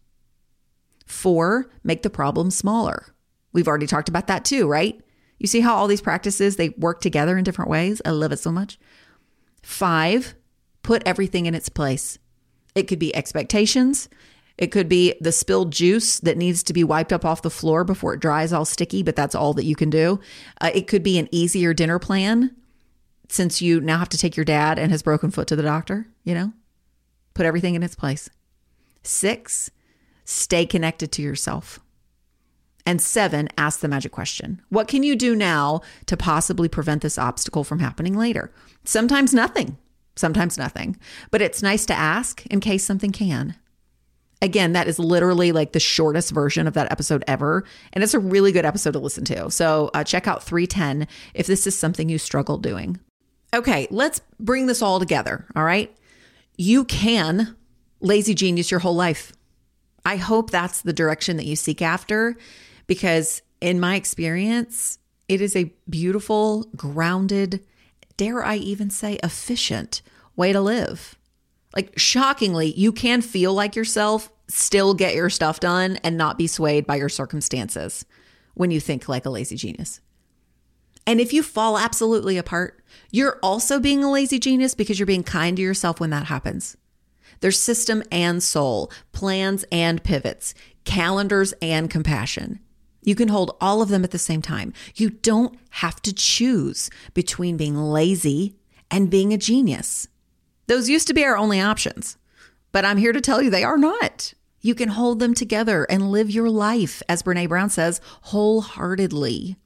Four, 1.06 1.70
make 1.82 2.02
the 2.02 2.10
problem 2.10 2.50
smaller. 2.50 3.14
We've 3.52 3.66
already 3.66 3.86
talked 3.86 4.10
about 4.10 4.26
that 4.26 4.44
too, 4.44 4.68
right? 4.68 5.00
You 5.38 5.46
see 5.46 5.60
how 5.60 5.74
all 5.74 5.86
these 5.86 6.02
practices 6.02 6.56
they 6.56 6.70
work 6.70 7.00
together 7.00 7.38
in 7.38 7.44
different 7.44 7.70
ways? 7.70 8.02
I 8.04 8.10
love 8.10 8.32
it 8.32 8.38
so 8.38 8.52
much. 8.52 8.78
Five, 9.62 10.34
put 10.88 11.02
everything 11.04 11.44
in 11.44 11.54
its 11.54 11.68
place. 11.68 12.18
It 12.74 12.84
could 12.84 12.98
be 12.98 13.14
expectations. 13.14 14.08
It 14.56 14.68
could 14.68 14.88
be 14.88 15.14
the 15.20 15.32
spilled 15.32 15.70
juice 15.70 16.18
that 16.20 16.38
needs 16.38 16.62
to 16.62 16.72
be 16.72 16.82
wiped 16.82 17.12
up 17.12 17.26
off 17.26 17.42
the 17.42 17.50
floor 17.50 17.84
before 17.84 18.14
it 18.14 18.20
dries 18.20 18.54
all 18.54 18.64
sticky, 18.64 19.02
but 19.02 19.14
that's 19.14 19.34
all 19.34 19.52
that 19.52 19.66
you 19.66 19.76
can 19.76 19.90
do. 19.90 20.18
Uh, 20.62 20.70
it 20.72 20.86
could 20.86 21.02
be 21.02 21.18
an 21.18 21.28
easier 21.30 21.74
dinner 21.74 21.98
plan 21.98 22.56
since 23.28 23.60
you 23.60 23.82
now 23.82 23.98
have 23.98 24.08
to 24.08 24.16
take 24.16 24.34
your 24.34 24.46
dad 24.46 24.78
and 24.78 24.90
his 24.90 25.02
broken 25.02 25.30
foot 25.30 25.46
to 25.48 25.56
the 25.56 25.62
doctor, 25.62 26.08
you 26.24 26.32
know? 26.32 26.54
Put 27.34 27.44
everything 27.44 27.74
in 27.74 27.82
its 27.82 27.94
place. 27.94 28.30
Six, 29.02 29.70
stay 30.24 30.64
connected 30.64 31.12
to 31.12 31.22
yourself. 31.22 31.80
And 32.86 33.02
seven, 33.02 33.50
ask 33.58 33.80
the 33.80 33.88
magic 33.88 34.12
question 34.12 34.62
What 34.70 34.88
can 34.88 35.02
you 35.02 35.16
do 35.16 35.36
now 35.36 35.82
to 36.06 36.16
possibly 36.16 36.70
prevent 36.70 37.02
this 37.02 37.18
obstacle 37.18 37.62
from 37.62 37.80
happening 37.80 38.14
later? 38.14 38.50
Sometimes 38.84 39.34
nothing 39.34 39.76
sometimes 40.18 40.58
nothing. 40.58 40.96
But 41.30 41.42
it's 41.42 41.62
nice 41.62 41.86
to 41.86 41.94
ask 41.94 42.44
in 42.46 42.60
case 42.60 42.84
something 42.84 43.12
can. 43.12 43.54
Again, 44.40 44.72
that 44.72 44.86
is 44.86 44.98
literally 44.98 45.50
like 45.50 45.72
the 45.72 45.80
shortest 45.80 46.30
version 46.30 46.66
of 46.66 46.74
that 46.74 46.92
episode 46.92 47.24
ever. 47.26 47.64
And 47.92 48.04
it's 48.04 48.14
a 48.14 48.20
really 48.20 48.52
good 48.52 48.64
episode 48.64 48.92
to 48.92 48.98
listen 48.98 49.24
to. 49.26 49.50
So 49.50 49.90
uh, 49.94 50.04
check 50.04 50.28
out 50.28 50.44
310 50.44 51.08
if 51.34 51.46
this 51.46 51.66
is 51.66 51.76
something 51.76 52.08
you 52.08 52.18
struggle 52.18 52.56
doing. 52.56 53.00
Okay, 53.54 53.88
let's 53.90 54.20
bring 54.38 54.66
this 54.66 54.82
all 54.82 55.00
together. 55.00 55.46
All 55.56 55.64
right. 55.64 55.94
You 56.56 56.84
can 56.84 57.56
lazy 58.00 58.34
genius 58.34 58.70
your 58.70 58.80
whole 58.80 58.94
life. 58.94 59.32
I 60.04 60.16
hope 60.16 60.50
that's 60.50 60.82
the 60.82 60.92
direction 60.92 61.36
that 61.36 61.46
you 61.46 61.56
seek 61.56 61.82
after 61.82 62.36
because, 62.86 63.42
in 63.60 63.80
my 63.80 63.96
experience, 63.96 64.98
it 65.28 65.40
is 65.40 65.54
a 65.54 65.72
beautiful, 65.88 66.68
grounded, 66.76 67.64
dare 68.18 68.44
I 68.44 68.56
even 68.56 68.90
say, 68.90 69.14
efficient 69.22 70.02
way 70.36 70.52
to 70.52 70.60
live. 70.60 71.16
Like, 71.74 71.98
shockingly, 71.98 72.72
you 72.74 72.92
can 72.92 73.22
feel 73.22 73.54
like 73.54 73.74
yourself, 73.74 74.30
still 74.48 74.92
get 74.92 75.14
your 75.14 75.30
stuff 75.30 75.60
done, 75.60 75.96
and 76.04 76.18
not 76.18 76.36
be 76.36 76.46
swayed 76.46 76.86
by 76.86 76.96
your 76.96 77.08
circumstances 77.08 78.04
when 78.52 78.70
you 78.70 78.80
think 78.80 79.08
like 79.08 79.24
a 79.24 79.30
lazy 79.30 79.56
genius. 79.56 80.00
And 81.06 81.20
if 81.20 81.32
you 81.32 81.42
fall 81.42 81.78
absolutely 81.78 82.36
apart, 82.36 82.82
you're 83.10 83.38
also 83.42 83.80
being 83.80 84.04
a 84.04 84.10
lazy 84.10 84.38
genius 84.38 84.74
because 84.74 84.98
you're 84.98 85.06
being 85.06 85.22
kind 85.22 85.56
to 85.56 85.62
yourself 85.62 86.00
when 86.00 86.10
that 86.10 86.26
happens. 86.26 86.76
There's 87.40 87.58
system 87.58 88.02
and 88.10 88.42
soul, 88.42 88.90
plans 89.12 89.64
and 89.72 90.02
pivots, 90.02 90.52
calendars 90.84 91.54
and 91.62 91.88
compassion. 91.88 92.60
You 93.02 93.14
can 93.14 93.28
hold 93.28 93.56
all 93.60 93.80
of 93.80 93.88
them 93.88 94.04
at 94.04 94.10
the 94.10 94.18
same 94.18 94.42
time. 94.42 94.72
You 94.94 95.10
don't 95.10 95.58
have 95.70 96.02
to 96.02 96.12
choose 96.12 96.90
between 97.14 97.56
being 97.56 97.76
lazy 97.76 98.56
and 98.90 99.10
being 99.10 99.32
a 99.32 99.38
genius. 99.38 100.08
Those 100.66 100.88
used 100.88 101.06
to 101.08 101.14
be 101.14 101.24
our 101.24 101.36
only 101.36 101.60
options, 101.60 102.16
but 102.72 102.84
I'm 102.84 102.98
here 102.98 103.12
to 103.12 103.20
tell 103.20 103.40
you 103.40 103.50
they 103.50 103.64
are 103.64 103.78
not. 103.78 104.34
You 104.60 104.74
can 104.74 104.90
hold 104.90 105.20
them 105.20 105.34
together 105.34 105.84
and 105.88 106.10
live 106.10 106.30
your 106.30 106.50
life, 106.50 107.02
as 107.08 107.22
Brene 107.22 107.48
Brown 107.48 107.70
says, 107.70 108.00
wholeheartedly. 108.22 109.56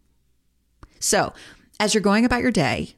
So, 1.01 1.33
as 1.81 1.95
you're 1.95 2.03
going 2.03 2.25
about 2.25 2.43
your 2.43 2.53
day, 2.53 2.95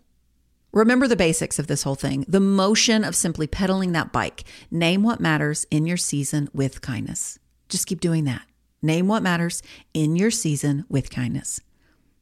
remember 0.73 1.07
the 1.07 1.17
basics 1.17 1.59
of 1.59 1.69
this 1.69 1.85
whole 1.85 1.95
thing 1.95 2.27
the 2.29 2.41
motion 2.41 3.05
of 3.05 3.15
simply 3.15 3.47
pedaling 3.47 3.93
that 3.93 4.13
bike. 4.13 4.45
Name 4.71 5.03
what 5.03 5.21
matters 5.21 5.67
in 5.71 5.87
your 5.87 5.97
season 5.97 6.49
with 6.53 6.83
kindness. 6.83 7.39
Just 7.69 7.87
keep 7.87 8.01
doing 8.01 8.25
that. 8.25 8.43
Name 8.85 9.09
what 9.09 9.23
matters 9.23 9.63
in 9.95 10.15
your 10.15 10.31
season 10.31 10.85
with 10.91 11.09
kindness. 11.09 11.59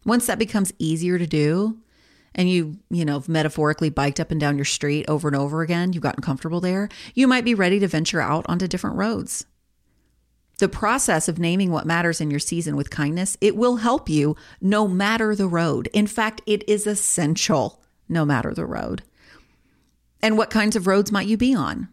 Once 0.05 0.27
that 0.27 0.38
becomes 0.38 0.72
easier 0.79 1.18
to 1.18 1.27
do, 1.27 1.79
and 2.37 2.48
you, 2.48 2.79
you 2.88 3.05
know, 3.05 3.20
metaphorically 3.27 3.90
biked 3.90 4.20
up 4.20 4.31
and 4.31 4.40
down 4.40 4.57
your 4.57 4.64
street 4.64 5.05
over 5.09 5.27
and 5.27 5.37
over 5.37 5.62
again, 5.62 5.92
you've 5.92 6.05
gotten 6.05 6.22
comfortable 6.22 6.61
there, 6.61 6.88
you 7.14 7.27
might 7.27 7.44
be 7.44 7.57
ready 7.57 7.81
to 7.81 7.88
venture 7.88 8.20
out 8.20 8.46
onto 8.48 8.68
different 8.68 8.94
roads. 8.94 9.44
The 10.59 10.68
process 10.68 11.27
of 11.27 11.40
naming 11.40 11.72
what 11.72 11.85
matters 11.85 12.20
in 12.20 12.31
your 12.31 12.38
season 12.38 12.77
with 12.77 12.90
kindness, 12.90 13.37
it 13.40 13.57
will 13.57 13.77
help 13.77 14.09
you 14.09 14.37
no 14.61 14.87
matter 14.87 15.35
the 15.35 15.48
road. 15.48 15.88
In 15.92 16.07
fact, 16.07 16.42
it 16.46 16.62
is 16.68 16.87
essential 16.87 17.83
no 18.09 18.25
matter 18.25 18.55
the 18.55 18.66
road. 18.66 19.03
And 20.22 20.38
what 20.38 20.51
kinds 20.51 20.77
of 20.77 20.87
roads 20.87 21.11
might 21.11 21.27
you 21.27 21.37
be 21.37 21.57
on? 21.57 21.88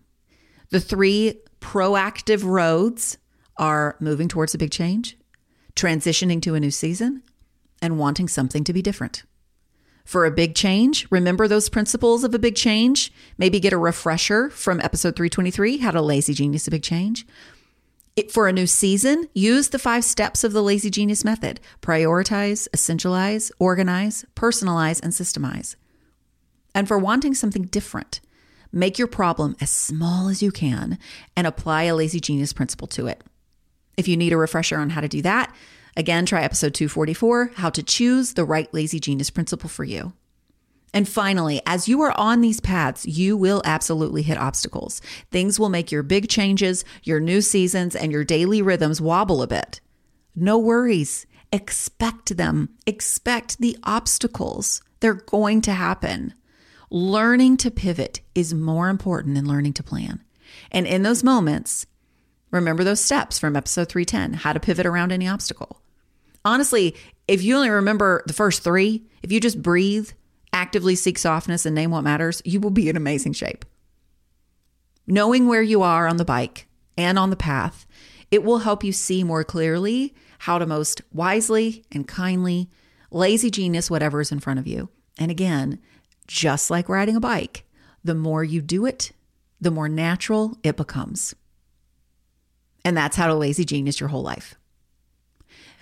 The 0.70 0.80
three 0.80 1.42
proactive 1.60 2.44
roads 2.44 3.18
are 3.60 3.96
moving 4.00 4.28
towards 4.28 4.56
a 4.56 4.58
big 4.58 4.72
change, 4.72 5.18
transitioning 5.76 6.42
to 6.42 6.56
a 6.56 6.60
new 6.60 6.72
season, 6.72 7.22
and 7.82 8.00
wanting 8.00 8.28
something 8.28 8.64
to 8.64 8.74
be 8.74 8.82
different. 8.82 9.24
For 10.06 10.26
a 10.26 10.32
big 10.32 10.56
change, 10.56 11.06
remember 11.12 11.48
those 11.48 11.70
principles 11.70 12.24
of 12.24 12.34
a 12.34 12.40
big 12.40 12.56
change. 12.56 13.14
Maybe 13.38 13.60
get 13.60 13.74
a 13.74 13.78
refresher 13.78 14.50
from 14.50 14.80
episode 14.80 15.16
323 15.16 15.78
How 15.78 15.92
to 15.92 16.02
Lazy 16.02 16.34
Genius 16.34 16.68
a 16.68 16.72
Big 16.72 16.82
Change. 16.82 17.28
It, 18.16 18.32
for 18.32 18.48
a 18.48 18.52
new 18.52 18.66
season, 18.66 19.28
use 19.34 19.70
the 19.70 19.78
five 19.78 20.04
steps 20.04 20.44
of 20.44 20.52
the 20.52 20.64
Lazy 20.64 20.90
Genius 20.90 21.24
method 21.24 21.60
prioritize, 21.82 22.68
essentialize, 22.70 23.52
organize, 23.60 24.26
personalize, 24.36 25.00
and 25.04 25.14
systemize. 25.14 25.76
And 26.74 26.88
for 26.88 26.98
wanting 26.98 27.36
something 27.36 27.66
different, 27.66 28.20
make 28.72 28.98
your 28.98 29.08
problem 29.08 29.56
as 29.62 29.70
small 29.70 30.28
as 30.28 30.42
you 30.42 30.52
can 30.52 30.98
and 31.38 31.46
apply 31.46 31.84
a 31.84 31.96
Lazy 31.96 32.20
Genius 32.20 32.52
principle 32.52 32.88
to 32.88 33.06
it. 33.06 33.24
If 34.00 34.08
you 34.08 34.16
need 34.16 34.32
a 34.32 34.38
refresher 34.38 34.78
on 34.78 34.92
how 34.92 35.02
to 35.02 35.10
do 35.10 35.22
that, 35.24 35.54
again, 35.98 36.26
try 36.26 36.42
episode 36.42 36.74
244 36.74 37.52
How 37.56 37.70
to 37.70 37.84
Choose 37.84 38.36
the 38.36 38.46
Right 38.46 38.74
Lazy 38.74 38.98
Genius 38.98 39.30
Principle 39.30 39.68
for 39.68 39.84
You. 39.84 40.14
And 40.94 41.06
finally, 41.06 41.62
as 41.66 41.90
you 41.90 42.02
are 42.04 42.18
on 42.18 42.40
these 42.40 42.62
paths, 42.62 43.06
you 43.06 43.36
will 43.36 43.62
absolutely 43.66 44.22
hit 44.22 44.38
obstacles. 44.38 45.02
Things 45.32 45.60
will 45.60 45.68
make 45.68 45.92
your 45.92 46.02
big 46.02 46.30
changes, 46.30 46.86
your 47.04 47.20
new 47.20 47.42
seasons, 47.42 47.94
and 47.94 48.10
your 48.10 48.24
daily 48.24 48.62
rhythms 48.62 49.02
wobble 49.02 49.42
a 49.42 49.48
bit. 49.48 49.82
No 50.34 50.58
worries. 50.58 51.26
Expect 51.52 52.38
them. 52.38 52.70
Expect 52.86 53.58
the 53.58 53.78
obstacles. 53.84 54.82
They're 55.02 55.14
going 55.14 55.60
to 55.64 55.74
happen. 55.74 56.36
Learning 56.90 57.58
to 57.58 57.70
pivot 57.70 58.22
is 58.34 58.54
more 58.54 58.88
important 58.88 59.36
than 59.36 59.46
learning 59.46 59.74
to 59.74 59.84
plan. 59.84 60.24
And 60.72 60.88
in 60.88 61.04
those 61.04 61.22
moments, 61.22 61.86
remember 62.52 62.84
those 62.84 63.04
steps 63.04 63.40
from 63.40 63.56
episode 63.56 63.90
310 63.90 64.34
how 64.34 64.54
to 64.54 64.60
pivot 64.60 64.86
around 64.86 65.12
any 65.12 65.28
obstacle. 65.28 65.82
Honestly, 66.46 66.96
if 67.28 67.44
you 67.44 67.56
only 67.56 67.70
remember 67.70 68.24
the 68.26 68.34
first 68.34 68.64
three, 68.64 69.04
if 69.22 69.32
you 69.32 69.40
just 69.40 69.62
breathe, 69.62 70.10
actively 70.54 70.96
seek 70.96 71.18
softness, 71.18 71.66
and 71.66 71.76
name 71.76 71.92
what 71.92 72.04
matters, 72.04 72.42
you 72.46 72.60
will 72.60 72.72
be 72.72 72.90
in 72.90 72.96
amazing 72.96 73.34
shape. 73.34 73.66
Knowing 75.06 75.48
where 75.48 75.62
you 75.62 75.82
are 75.82 76.08
on 76.08 76.18
the 76.18 76.26
bike 76.26 76.68
and 76.98 77.20
on 77.20 77.30
the 77.30 77.36
path, 77.36 77.86
it 78.32 78.44
will 78.44 78.60
help 78.60 78.84
you 78.84 78.92
see 78.92 79.24
more 79.24 79.44
clearly 79.44 80.14
how 80.40 80.58
to 80.58 80.66
most 80.66 81.02
wisely 81.12 81.84
and 81.92 82.08
kindly 82.08 82.70
lazy 83.12 83.50
genius 83.50 83.90
whatever 83.90 84.22
is 84.22 84.32
in 84.32 84.40
front 84.40 84.60
of 84.60 84.68
you. 84.68 84.90
And 85.18 85.32
again, 85.32 85.80
just 86.28 86.70
like 86.70 86.88
riding 86.88 87.16
a 87.16 87.20
bike, 87.20 87.66
the 88.04 88.16
more 88.16 88.44
you 88.44 88.62
do 88.62 88.86
it, 88.86 89.12
the 89.60 89.72
more 89.72 89.90
natural 89.90 90.58
it 90.64 90.78
becomes. 90.78 91.36
And 92.86 92.96
that's 92.96 93.16
how 93.18 93.28
to 93.28 93.36
lazy 93.36 93.66
genius 93.66 94.00
your 94.00 94.10
whole 94.10 94.24
life. 94.24 94.56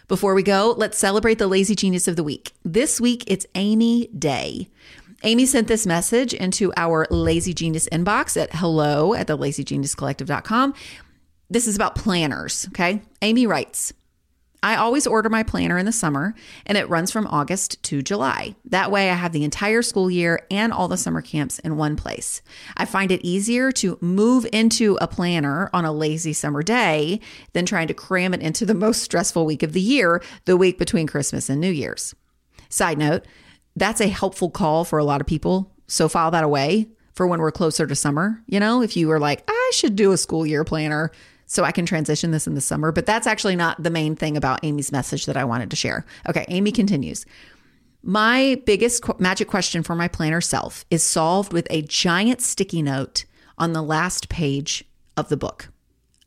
Before 0.07 0.33
we 0.33 0.43
go, 0.43 0.73
let's 0.77 0.97
celebrate 0.97 1.38
the 1.38 1.47
lazy 1.47 1.75
genius 1.75 2.07
of 2.07 2.15
the 2.15 2.23
week. 2.23 2.53
This 2.63 3.01
week, 3.01 3.25
it's 3.27 3.45
Amy 3.55 4.07
Day. 4.17 4.69
Amy 5.23 5.45
sent 5.45 5.67
this 5.67 5.86
message 5.86 6.33
into 6.33 6.71
our 6.77 7.07
Lazy 7.10 7.53
Genius 7.53 7.89
inbox 7.89 8.41
at 8.41 8.53
hello 8.53 9.13
at 9.13 9.27
the 9.27 9.38
lazygeniuscollective.com. 9.38 10.73
This 11.49 11.67
is 11.67 11.75
about 11.75 11.95
planners, 11.95 12.67
okay? 12.69 13.01
Amy 13.21 13.47
writes, 13.47 13.93
I 14.63 14.76
always 14.76 15.06
order 15.06 15.30
my 15.30 15.43
planner 15.43 15.78
in 15.78 15.86
the 15.86 15.91
summer 15.91 16.34
and 16.65 16.78
it 16.78 16.89
runs 16.89 17.12
from 17.12 17.28
August 17.28 17.82
to 17.84 18.02
July. 18.02 18.56
That 18.65 18.91
way, 18.91 19.10
I 19.10 19.15
have 19.15 19.32
the 19.32 19.43
entire 19.43 19.82
school 19.82 20.10
year 20.10 20.46
and 20.50 20.74
all 20.74 20.88
the 20.88 20.98
summer 20.98 21.22
camps 21.22 21.60
in 21.60 21.78
one 21.78 21.96
place. 21.96 22.41
I 22.76 22.86
find 22.86 23.12
it 23.12 23.24
easier 23.24 23.72
to 23.74 23.98
move 24.02 24.48
into 24.52 24.98
a 25.00 25.08
planner 25.08 25.70
on 25.74 25.86
a 25.86 25.91
lazy 25.91 26.34
summer 26.34 26.63
day 26.63 27.20
than 27.54 27.65
trying 27.65 27.88
to 27.88 27.93
cram 27.93 28.34
it 28.34 28.41
into 28.41 28.65
the 28.65 28.74
most 28.88 29.04
stressful 29.04 29.46
week 29.46 29.63
of 29.63 29.74
the 29.74 29.82
year, 29.82 30.24
the 30.46 30.58
week 30.58 30.78
between 30.78 31.08
Christmas 31.08 31.50
and 31.50 31.62
New 31.62 31.72
Year's. 31.72 32.15
Side 32.70 32.98
note, 32.98 33.26
that's 33.76 34.02
a 34.02 34.08
helpful 34.08 34.50
call 34.50 34.84
for 34.84 35.00
a 35.00 35.06
lot 35.06 35.22
of 35.22 35.28
people. 35.28 35.72
So 35.88 36.10
file 36.10 36.32
that 36.32 36.43
away 36.43 36.88
for 37.13 37.28
when 37.28 37.39
we're 37.39 37.52
closer 37.52 37.88
to 37.88 37.96
summer. 37.96 38.43
You 38.48 38.60
know, 38.60 38.82
if 38.82 38.98
you 38.98 39.08
were 39.08 39.20
like, 39.20 39.43
I 39.48 39.72
should 39.74 39.96
do 39.96 40.12
a 40.12 40.17
school 40.17 40.46
year 40.46 40.63
planner 40.63 41.12
so 41.47 41.63
I 41.63 41.71
can 41.71 41.86
transition 41.86 42.31
this 42.31 42.45
in 42.45 42.53
the 42.53 42.62
summer. 42.62 42.91
But 42.91 43.05
that's 43.05 43.25
actually 43.25 43.55
not 43.55 43.81
the 43.81 43.89
main 43.89 44.15
thing 44.15 44.38
about 44.38 44.63
Amy's 44.63 44.91
message 44.91 45.25
that 45.25 45.38
I 45.38 45.45
wanted 45.45 45.69
to 45.71 45.75
share. 45.75 46.05
Okay, 46.29 46.45
Amy 46.49 46.71
continues. 46.71 47.25
My 48.03 48.62
biggest 48.65 49.01
qu- 49.01 49.15
magic 49.17 49.47
question 49.47 49.81
for 49.81 49.95
my 49.95 50.07
planner 50.07 50.41
self 50.41 50.86
is 50.91 51.03
solved 51.03 51.51
with 51.51 51.67
a 51.69 51.81
giant 51.81 52.41
sticky 52.41 52.81
note 52.81 53.25
on 53.57 53.73
the 53.73 53.81
last 53.81 54.29
page 54.29 54.83
of 55.15 55.29
the 55.29 55.38
book. 55.38 55.69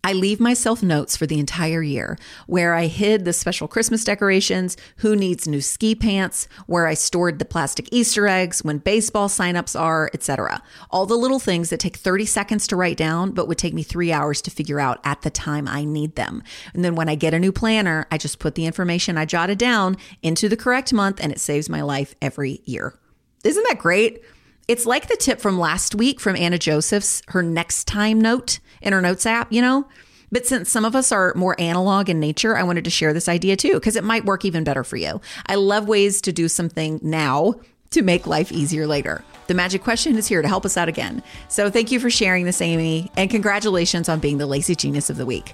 I 0.02 0.14
leave 0.14 0.40
myself 0.40 0.82
notes 0.82 1.14
for 1.14 1.26
the 1.26 1.38
entire 1.38 1.82
year 1.82 2.18
where 2.46 2.74
I 2.74 2.86
hid 2.86 3.24
the 3.24 3.34
special 3.34 3.68
Christmas 3.68 4.02
decorations, 4.02 4.76
who 4.96 5.14
needs 5.14 5.46
new 5.46 5.60
ski 5.60 5.94
pants, 5.94 6.48
where 6.66 6.86
I 6.86 6.94
stored 6.94 7.38
the 7.38 7.44
plastic 7.44 7.86
Easter 7.92 8.26
eggs, 8.26 8.64
when 8.64 8.78
baseball 8.78 9.28
signups 9.28 9.78
are, 9.78 10.10
etc. 10.14 10.62
All 10.90 11.04
the 11.04 11.18
little 11.18 11.38
things 11.38 11.68
that 11.68 11.80
take 11.80 11.96
30 11.96 12.24
seconds 12.24 12.66
to 12.68 12.76
write 12.76 12.96
down 12.96 13.32
but 13.32 13.46
would 13.46 13.58
take 13.58 13.74
me 13.74 13.82
3 13.82 14.10
hours 14.10 14.40
to 14.42 14.50
figure 14.50 14.80
out 14.80 15.00
at 15.04 15.20
the 15.20 15.30
time 15.30 15.68
I 15.68 15.84
need 15.84 16.16
them. 16.16 16.42
And 16.72 16.82
then 16.82 16.94
when 16.94 17.10
I 17.10 17.14
get 17.14 17.34
a 17.34 17.38
new 17.38 17.52
planner, 17.52 18.06
I 18.10 18.16
just 18.16 18.38
put 18.38 18.54
the 18.54 18.64
information 18.64 19.18
I 19.18 19.26
jotted 19.26 19.58
down 19.58 19.96
into 20.22 20.48
the 20.48 20.56
correct 20.56 20.94
month 20.94 21.20
and 21.22 21.30
it 21.30 21.40
saves 21.40 21.68
my 21.68 21.82
life 21.82 22.14
every 22.22 22.62
year. 22.64 22.94
Isn't 23.44 23.66
that 23.68 23.78
great? 23.78 24.22
It's 24.70 24.86
like 24.86 25.08
the 25.08 25.16
tip 25.16 25.40
from 25.40 25.58
last 25.58 25.96
week 25.96 26.20
from 26.20 26.36
Anna 26.36 26.56
Joseph's, 26.56 27.24
her 27.26 27.42
next 27.42 27.88
time 27.88 28.20
note 28.20 28.60
in 28.80 28.92
her 28.92 29.00
notes 29.00 29.26
app, 29.26 29.52
you 29.52 29.60
know? 29.60 29.88
But 30.30 30.46
since 30.46 30.70
some 30.70 30.84
of 30.84 30.94
us 30.94 31.10
are 31.10 31.34
more 31.34 31.60
analog 31.60 32.08
in 32.08 32.20
nature, 32.20 32.56
I 32.56 32.62
wanted 32.62 32.84
to 32.84 32.90
share 32.90 33.12
this 33.12 33.28
idea 33.28 33.56
too, 33.56 33.72
because 33.72 33.96
it 33.96 34.04
might 34.04 34.26
work 34.26 34.44
even 34.44 34.62
better 34.62 34.84
for 34.84 34.96
you. 34.96 35.20
I 35.46 35.56
love 35.56 35.88
ways 35.88 36.20
to 36.20 36.32
do 36.32 36.46
something 36.46 37.00
now 37.02 37.54
to 37.90 38.02
make 38.02 38.28
life 38.28 38.52
easier 38.52 38.86
later. 38.86 39.24
The 39.48 39.54
magic 39.54 39.82
question 39.82 40.16
is 40.16 40.28
here 40.28 40.40
to 40.40 40.46
help 40.46 40.64
us 40.64 40.76
out 40.76 40.88
again. 40.88 41.24
So 41.48 41.68
thank 41.68 41.90
you 41.90 41.98
for 41.98 42.08
sharing 42.08 42.44
this, 42.44 42.60
Amy, 42.60 43.10
and 43.16 43.28
congratulations 43.28 44.08
on 44.08 44.20
being 44.20 44.38
the 44.38 44.46
lazy 44.46 44.76
genius 44.76 45.10
of 45.10 45.16
the 45.16 45.26
week. 45.26 45.52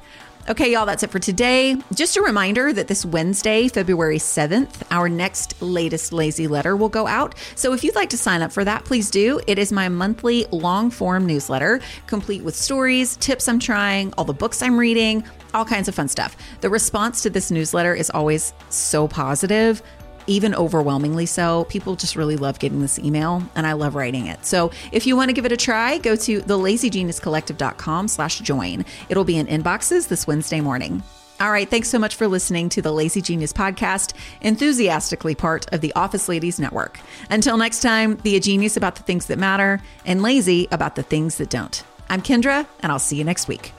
Okay, 0.48 0.70
y'all, 0.70 0.86
that's 0.86 1.02
it 1.02 1.10
for 1.10 1.18
today. 1.18 1.76
Just 1.92 2.16
a 2.16 2.22
reminder 2.22 2.72
that 2.72 2.86
this 2.86 3.04
Wednesday, 3.04 3.66
February 3.66 4.18
7th, 4.18 4.80
our 4.92 5.08
next 5.08 5.60
latest 5.60 6.12
lazy 6.12 6.46
letter 6.46 6.76
will 6.76 6.88
go 6.88 7.08
out. 7.08 7.34
So 7.56 7.72
if 7.72 7.82
you'd 7.82 7.96
like 7.96 8.10
to 8.10 8.16
sign 8.16 8.42
up 8.42 8.52
for 8.52 8.64
that, 8.64 8.84
please 8.84 9.10
do. 9.10 9.40
It 9.48 9.58
is 9.58 9.72
my 9.72 9.88
monthly 9.88 10.46
long 10.52 10.88
form 10.88 11.26
newsletter, 11.26 11.80
complete 12.06 12.44
with 12.44 12.54
stories, 12.54 13.16
tips 13.16 13.48
I'm 13.48 13.58
trying, 13.58 14.14
all 14.16 14.24
the 14.24 14.32
books 14.32 14.62
I'm 14.62 14.78
reading, 14.78 15.24
all 15.52 15.64
kinds 15.64 15.88
of 15.88 15.96
fun 15.96 16.06
stuff. 16.06 16.36
The 16.60 16.70
response 16.70 17.24
to 17.24 17.30
this 17.30 17.50
newsletter 17.50 17.96
is 17.96 18.08
always 18.10 18.52
so 18.70 19.08
positive 19.08 19.82
even 20.26 20.54
overwhelmingly 20.54 21.26
so. 21.26 21.64
People 21.64 21.96
just 21.96 22.16
really 22.16 22.36
love 22.36 22.58
getting 22.58 22.80
this 22.80 22.98
email 22.98 23.42
and 23.54 23.66
I 23.66 23.72
love 23.72 23.94
writing 23.94 24.26
it. 24.26 24.44
So 24.44 24.70
if 24.92 25.06
you 25.06 25.16
want 25.16 25.28
to 25.28 25.32
give 25.32 25.46
it 25.46 25.52
a 25.52 25.56
try, 25.56 25.98
go 25.98 26.16
to 26.16 26.40
thelazygeniuscollective.com 26.40 28.08
slash 28.08 28.40
join. 28.40 28.84
It'll 29.08 29.24
be 29.24 29.36
in 29.36 29.46
inboxes 29.46 30.08
this 30.08 30.26
Wednesday 30.26 30.60
morning. 30.60 31.02
All 31.38 31.50
right, 31.50 31.68
thanks 31.68 31.90
so 31.90 31.98
much 31.98 32.14
for 32.14 32.26
listening 32.26 32.70
to 32.70 32.80
the 32.80 32.92
Lazy 32.92 33.20
Genius 33.20 33.52
podcast, 33.52 34.14
enthusiastically 34.40 35.34
part 35.34 35.70
of 35.70 35.82
the 35.82 35.92
Office 35.94 36.30
Ladies 36.30 36.58
Network. 36.58 36.98
Until 37.28 37.58
next 37.58 37.80
time, 37.80 38.14
be 38.14 38.36
a 38.36 38.40
genius 38.40 38.78
about 38.78 38.96
the 38.96 39.02
things 39.02 39.26
that 39.26 39.38
matter 39.38 39.82
and 40.06 40.22
lazy 40.22 40.66
about 40.72 40.94
the 40.94 41.02
things 41.02 41.36
that 41.36 41.50
don't. 41.50 41.84
I'm 42.08 42.22
Kendra, 42.22 42.66
and 42.80 42.90
I'll 42.90 42.98
see 42.98 43.16
you 43.16 43.24
next 43.24 43.48
week. 43.48 43.75